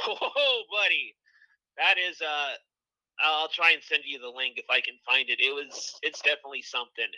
Oh, 0.00 0.62
buddy, 0.70 1.14
that 1.76 1.96
is 1.98 2.20
uh 2.20 2.54
I'll 3.20 3.48
try 3.48 3.72
and 3.72 3.82
send 3.82 4.04
you 4.06 4.20
the 4.20 4.28
link 4.28 4.54
if 4.56 4.66
I 4.70 4.80
can 4.80 4.94
find 5.04 5.28
it. 5.28 5.40
It 5.40 5.52
was 5.52 5.98
it's 6.02 6.20
definitely 6.22 6.62
something. 6.62 7.10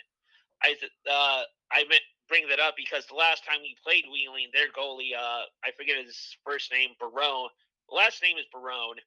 I 0.63 0.75
uh 1.07 1.43
I 1.71 1.83
meant 1.87 2.01
bring 2.31 2.47
that 2.47 2.63
up 2.63 2.79
because 2.79 3.05
the 3.05 3.19
last 3.19 3.43
time 3.43 3.59
we 3.59 3.75
played 3.83 4.07
Wheeling, 4.07 4.47
their 4.55 4.71
goalie 4.71 5.11
uh 5.11 5.43
I 5.67 5.75
forget 5.75 5.99
his 5.99 6.15
first 6.47 6.71
name, 6.71 6.95
Barone. 6.95 7.51
Last 7.91 8.23
name 8.23 8.37
is 8.39 8.47
Barone. 8.55 9.03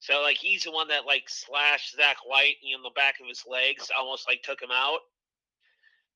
So 0.00 0.22
like 0.22 0.38
he's 0.40 0.64
the 0.64 0.72
one 0.72 0.88
that 0.88 1.04
like 1.04 1.28
slashed 1.28 1.94
Zach 1.94 2.16
White 2.24 2.56
in 2.64 2.80
the 2.80 2.96
back 2.96 3.20
of 3.20 3.28
his 3.28 3.44
legs, 3.44 3.92
almost 3.92 4.24
like 4.26 4.40
took 4.40 4.62
him 4.62 4.72
out. 4.72 5.04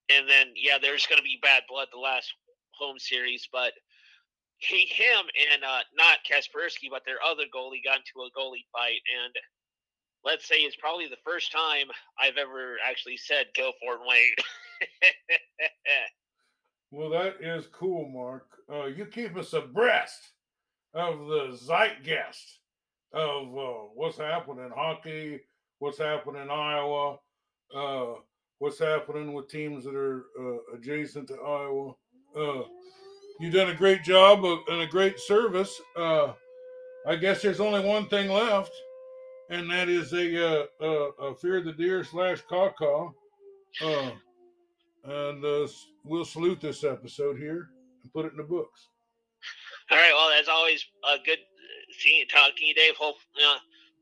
And 0.09 0.27
then 0.27 0.57
yeah, 0.57 0.79
there's 0.81 1.07
gonna 1.07 1.21
be 1.21 1.39
bad 1.43 1.69
blood 1.69 1.89
the 1.93 2.01
last 2.01 2.33
home 2.73 2.99
series, 2.99 3.47
but 3.53 3.77
he 4.57 4.89
him 4.89 5.29
and 5.53 5.63
uh 5.63 5.85
not 5.93 6.25
Kaczperski, 6.25 6.89
but 6.89 7.05
their 7.05 7.21
other 7.21 7.45
goalie 7.55 7.85
got 7.85 8.01
into 8.01 8.25
a 8.25 8.33
goalie 8.33 8.65
fight 8.73 9.05
and 9.05 9.37
let's 10.25 10.49
say 10.49 10.57
it's 10.57 10.77
probably 10.77 11.09
the 11.09 11.21
first 11.25 11.53
time 11.53 11.93
I've 12.19 12.39
ever 12.39 12.77
actually 12.83 13.19
said 13.19 13.53
go 13.55 13.73
Fort 13.85 14.01
Wayne. 14.09 14.33
well, 16.91 17.11
that 17.11 17.37
is 17.41 17.67
cool, 17.69 18.09
Mark. 18.09 18.47
Uh, 18.73 18.87
you 18.87 19.07
keep 19.07 19.37
us 19.37 19.53
abreast 19.53 20.33
of 20.95 21.27
the 21.27 21.57
zeitgeist 21.57 22.61
of 23.13 23.57
uh, 23.57 23.89
what's 23.95 24.19
happening 24.19 24.65
in 24.65 24.71
hockey, 24.71 25.41
what's 25.79 25.99
happening 25.99 26.43
in 26.43 26.51
Iowa, 26.51 27.19
uh, 27.75 28.15
what's 28.59 28.79
happening 28.79 29.33
with 29.33 29.49
teams 29.49 29.85
that 29.85 29.95
are 29.95 30.25
uh, 30.41 30.77
adjacent 30.77 31.29
to 31.29 31.35
Iowa. 31.35 31.93
Uh, 32.37 32.63
you've 33.41 33.55
done 33.55 33.71
a 33.71 33.75
great 33.75 34.03
job 34.03 34.45
of, 34.45 34.59
and 34.69 34.83
a 34.83 34.87
great 34.87 35.21
service. 35.21 35.81
Uh, 35.97 36.33
I 37.07 37.17
guess 37.17 37.43
there's 37.43 37.61
only 37.61 37.85
one 37.85 38.09
thing 38.09 38.31
left 38.31 38.73
and 39.51 39.71
that 39.71 39.89
is 39.89 40.13
a, 40.13 40.65
uh, 40.81 40.85
a 41.21 41.35
fear 41.35 41.61
the 41.61 41.73
deer 41.73 42.05
slash 42.05 42.41
caw 42.43 42.71
caw. 42.71 43.11
Uh, 45.07 45.31
and 45.31 45.45
uh, 45.45 45.69
we'll 46.05 46.25
salute 46.25 46.61
this 46.61 46.83
episode 46.83 47.39
here 47.39 47.71
and 48.03 48.13
put 48.13 48.27
it 48.27 48.33
in 48.33 48.39
the 48.39 48.43
books. 48.43 48.89
All 49.91 49.99
right. 49.99 50.13
Well, 50.13 50.31
as 50.35 50.49
always, 50.49 50.85
uh, 51.07 51.19
good 51.25 51.39
seeing 51.99 52.27
talking 52.27 52.55
to 52.57 52.65
you, 52.65 52.75
Dave. 52.75 52.97
Hope 52.99 53.17
uh, 53.39 53.59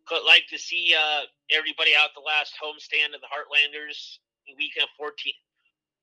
could 0.07 0.25
like 0.25 0.45
to 0.49 0.59
see 0.59 0.95
uh, 0.97 1.29
everybody 1.53 1.93
out 1.93 2.17
the 2.17 2.25
last 2.25 2.57
homestand 2.57 3.13
of 3.13 3.21
the 3.21 3.29
Heartlanders 3.29 4.19
weekend 4.57 4.89
14. 4.97 5.13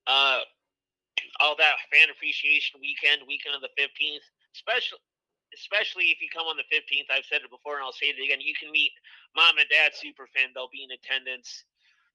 Uh, 0.06 0.42
all 1.40 1.56
that 1.58 1.78
fan 1.94 2.10
appreciation 2.10 2.82
weekend, 2.82 3.22
weekend 3.26 3.58
of 3.58 3.62
the 3.62 3.74
15th, 3.78 4.26
especially 4.54 5.02
especially 5.52 6.08
if 6.08 6.24
you 6.24 6.32
come 6.32 6.48
on 6.48 6.56
the 6.56 6.70
15th. 6.72 7.12
I've 7.12 7.28
said 7.28 7.44
it 7.44 7.52
before 7.52 7.76
and 7.76 7.84
I'll 7.84 7.92
say 7.92 8.08
it 8.08 8.16
again. 8.16 8.40
You 8.40 8.56
can 8.56 8.72
meet 8.72 8.96
mom 9.36 9.60
and 9.60 9.68
dad 9.68 9.92
superfan. 9.92 10.56
They'll 10.56 10.72
be 10.72 10.88
in 10.88 10.96
attendance. 10.96 11.68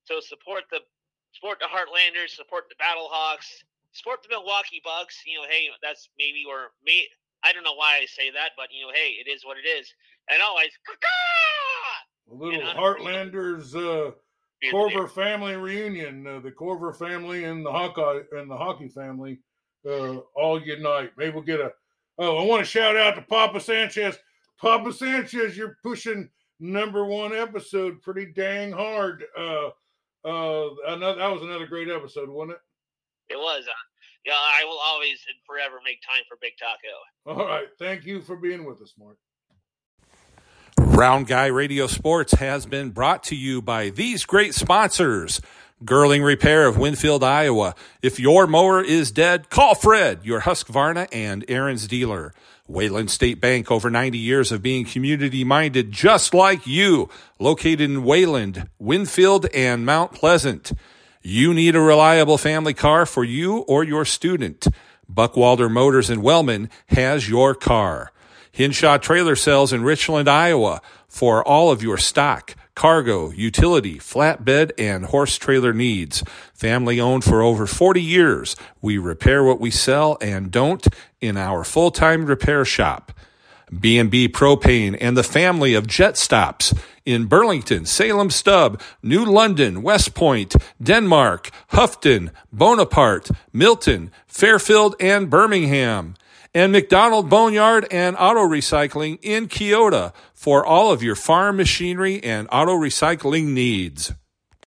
So 0.09 0.25
support 0.25 0.65
the 0.73 0.81
support 1.37 1.61
the 1.61 1.67
Heartlanders, 1.67 2.31
support 2.31 2.65
the 2.69 2.75
Battlehawks, 2.77 3.63
support 3.93 4.23
the 4.23 4.29
Milwaukee 4.31 4.81
Bucks. 4.83 5.23
You 5.27 5.39
know, 5.39 5.47
hey, 5.49 5.69
that's 5.83 6.09
maybe 6.19 6.45
or 6.49 6.73
me. 6.85 7.07
I 7.45 7.53
don't 7.53 7.65
know 7.65 7.75
why 7.75 8.01
I 8.03 8.07
say 8.07 8.31
that, 8.31 8.53
but 8.57 8.69
you 8.73 8.87
know, 8.87 8.93
hey, 8.93 9.17
it 9.21 9.31
is 9.31 9.45
what 9.45 9.57
it 9.59 9.69
is. 9.69 9.93
And 10.31 10.43
always, 10.43 10.71
a 12.31 12.35
little 12.35 12.61
Heartlanders 12.73 13.75
uh, 13.75 14.13
Korver 14.73 15.09
family 15.09 15.57
reunion. 15.57 16.27
Uh, 16.27 16.41
the 16.41 16.51
Korver 16.51 16.97
family 16.97 17.45
and 17.45 17.65
the 17.65 17.71
Hawkeye 17.71 18.23
and 18.33 18.51
the 18.51 18.57
hockey 18.57 18.89
family 18.89 19.39
uh, 19.89 20.17
all 20.35 20.61
unite. 20.61 21.13
Maybe 21.17 21.33
we'll 21.33 21.43
get 21.43 21.61
a 21.61 21.73
Oh, 22.19 22.39
I 22.39 22.47
want 22.47 22.61
to 22.61 22.71
shout 22.71 22.97
out 22.97 23.15
to 23.17 23.23
Papa 23.23 23.61
Sanchez. 23.61 24.17
Papa 24.59 24.91
Sanchez, 24.91 25.55
you're 25.55 25.77
pushing 25.83 26.31
number 26.59 27.05
one 27.05 27.35
episode 27.35 28.01
pretty 28.01 28.25
dang 28.25 28.73
hard. 28.73 29.25
Uh, 29.37 29.71
uh, 30.27 30.69
another 30.89 31.19
that 31.19 31.33
was 31.33 31.43
another 31.43 31.67
great 31.67 31.89
episode, 31.89 32.29
wasn't 32.29 32.53
it? 32.53 33.35
It 33.35 33.37
was. 33.37 33.65
Uh, 33.67 33.73
yeah, 34.25 34.33
I 34.35 34.65
will 34.65 34.81
always 34.85 35.25
and 35.29 35.39
forever 35.47 35.77
make 35.85 36.01
time 36.03 36.25
for 36.29 36.37
Big 36.41 36.53
Taco. 36.59 37.41
All 37.41 37.47
right, 37.47 37.69
thank 37.79 38.05
you 38.05 38.21
for 38.21 38.37
being 38.37 38.65
with 38.65 38.83
us, 38.83 38.95
Mark. 38.99 39.17
Round 40.79 41.27
Guy 41.27 41.47
Radio 41.47 41.87
Sports 41.87 42.33
has 42.35 42.67
been 42.67 42.91
brought 42.91 43.23
to 43.25 43.37
you 43.37 43.63
by 43.63 43.91
these 43.91 44.25
great 44.25 44.55
sponsors. 44.55 45.41
Girling 45.85 46.25
Repair 46.25 46.67
of 46.67 46.79
Winfield, 46.79 47.23
Iowa. 47.23 47.75
If 48.01 48.19
your 48.19 48.47
mower 48.47 48.81
is 48.81 49.11
dead, 49.11 49.51
call 49.51 49.75
Fred, 49.75 50.21
your 50.23 50.41
Husqvarna 50.41 51.07
and 51.13 51.47
Ariens 51.49 51.87
dealer. 51.87 52.33
Wayland 52.67 53.11
State 53.11 53.43
Bank, 53.43 53.71
over 53.71 53.91
90 53.91 54.17
years 54.17 54.51
of 54.51 54.63
being 54.63 54.87
community 54.87 55.45
minded 55.45 55.93
just 55.93 56.33
like 56.33 56.67
you, 56.67 57.11
located 57.39 57.83
in 57.83 58.05
Wayland, 58.05 58.71
Winfield, 58.79 59.47
and 59.53 59.85
Mount 59.85 60.13
Pleasant. 60.13 60.73
You 61.21 61.53
need 61.53 61.77
a 61.77 61.81
reliable 61.81 62.39
family 62.39 62.75
car 62.75 63.05
for 63.05 63.23
you 63.23 63.59
or 63.69 63.85
your 63.85 64.07
student. 64.07 64.67
Buckwalder 65.13 65.71
Motors 65.71 66.09
in 66.09 66.23
Wellman 66.23 66.71
has 66.87 67.29
your 67.29 67.55
car. 67.55 68.13
Hinshaw 68.51 68.97
Trailer 68.97 69.37
Sales 69.37 69.75
in 69.75 69.85
Richland, 69.85 70.27
Iowa 70.27 70.81
for 71.07 71.47
all 71.47 71.71
of 71.71 71.83
your 71.83 71.99
stock 71.99 72.55
cargo, 72.77 73.31
utility, 73.31 73.99
flatbed, 73.99 74.71
and 74.79 75.07
horse 75.07 75.37
trailer 75.37 75.73
needs. 75.73 76.23
Family 76.55 77.01
owned 77.01 77.25
for 77.25 77.43
over 77.43 77.67
40 77.67 78.01
years. 78.01 78.55
We 78.81 78.99
repair 78.99 79.43
what 79.43 79.59
we 79.59 79.73
sell 79.73 80.17
and 80.21 80.53
don't 80.53 80.87
in 81.21 81.37
our 81.37 81.65
full-time 81.65 82.27
repair 82.27 82.65
shop. 82.65 83.13
B&B 83.77 84.29
Propane 84.29 84.97
and 85.01 85.17
the 85.17 85.25
family 85.25 85.75
of 85.75 85.89
jet 85.89 86.17
stops 86.17 86.73
in 87.05 87.25
Burlington, 87.25 87.85
Salem 87.87 88.31
Stub, 88.31 88.81
New 89.03 89.25
London, 89.25 89.83
West 89.83 90.15
Point, 90.15 90.55
Denmark, 90.81 91.51
Houghton, 91.69 92.31
Bonaparte, 92.53 93.31
Milton, 93.53 94.13
Fairfield, 94.27 94.95
and 95.01 95.29
Birmingham 95.29 96.15
and 96.57 96.73
McDonald 96.73 97.29
Boneyard 97.29 97.87
and 97.91 98.17
Auto 98.17 98.41
Recycling 98.41 99.19
in 99.21 99.47
Keota 99.47 100.15
for 100.33 100.65
all 100.65 100.91
of 100.91 101.03
your 101.03 101.15
farm 101.15 101.59
machinery 101.59 102.25
and 102.25 102.49
auto 102.51 102.73
recycling 102.73 103.49
needs. 103.49 104.15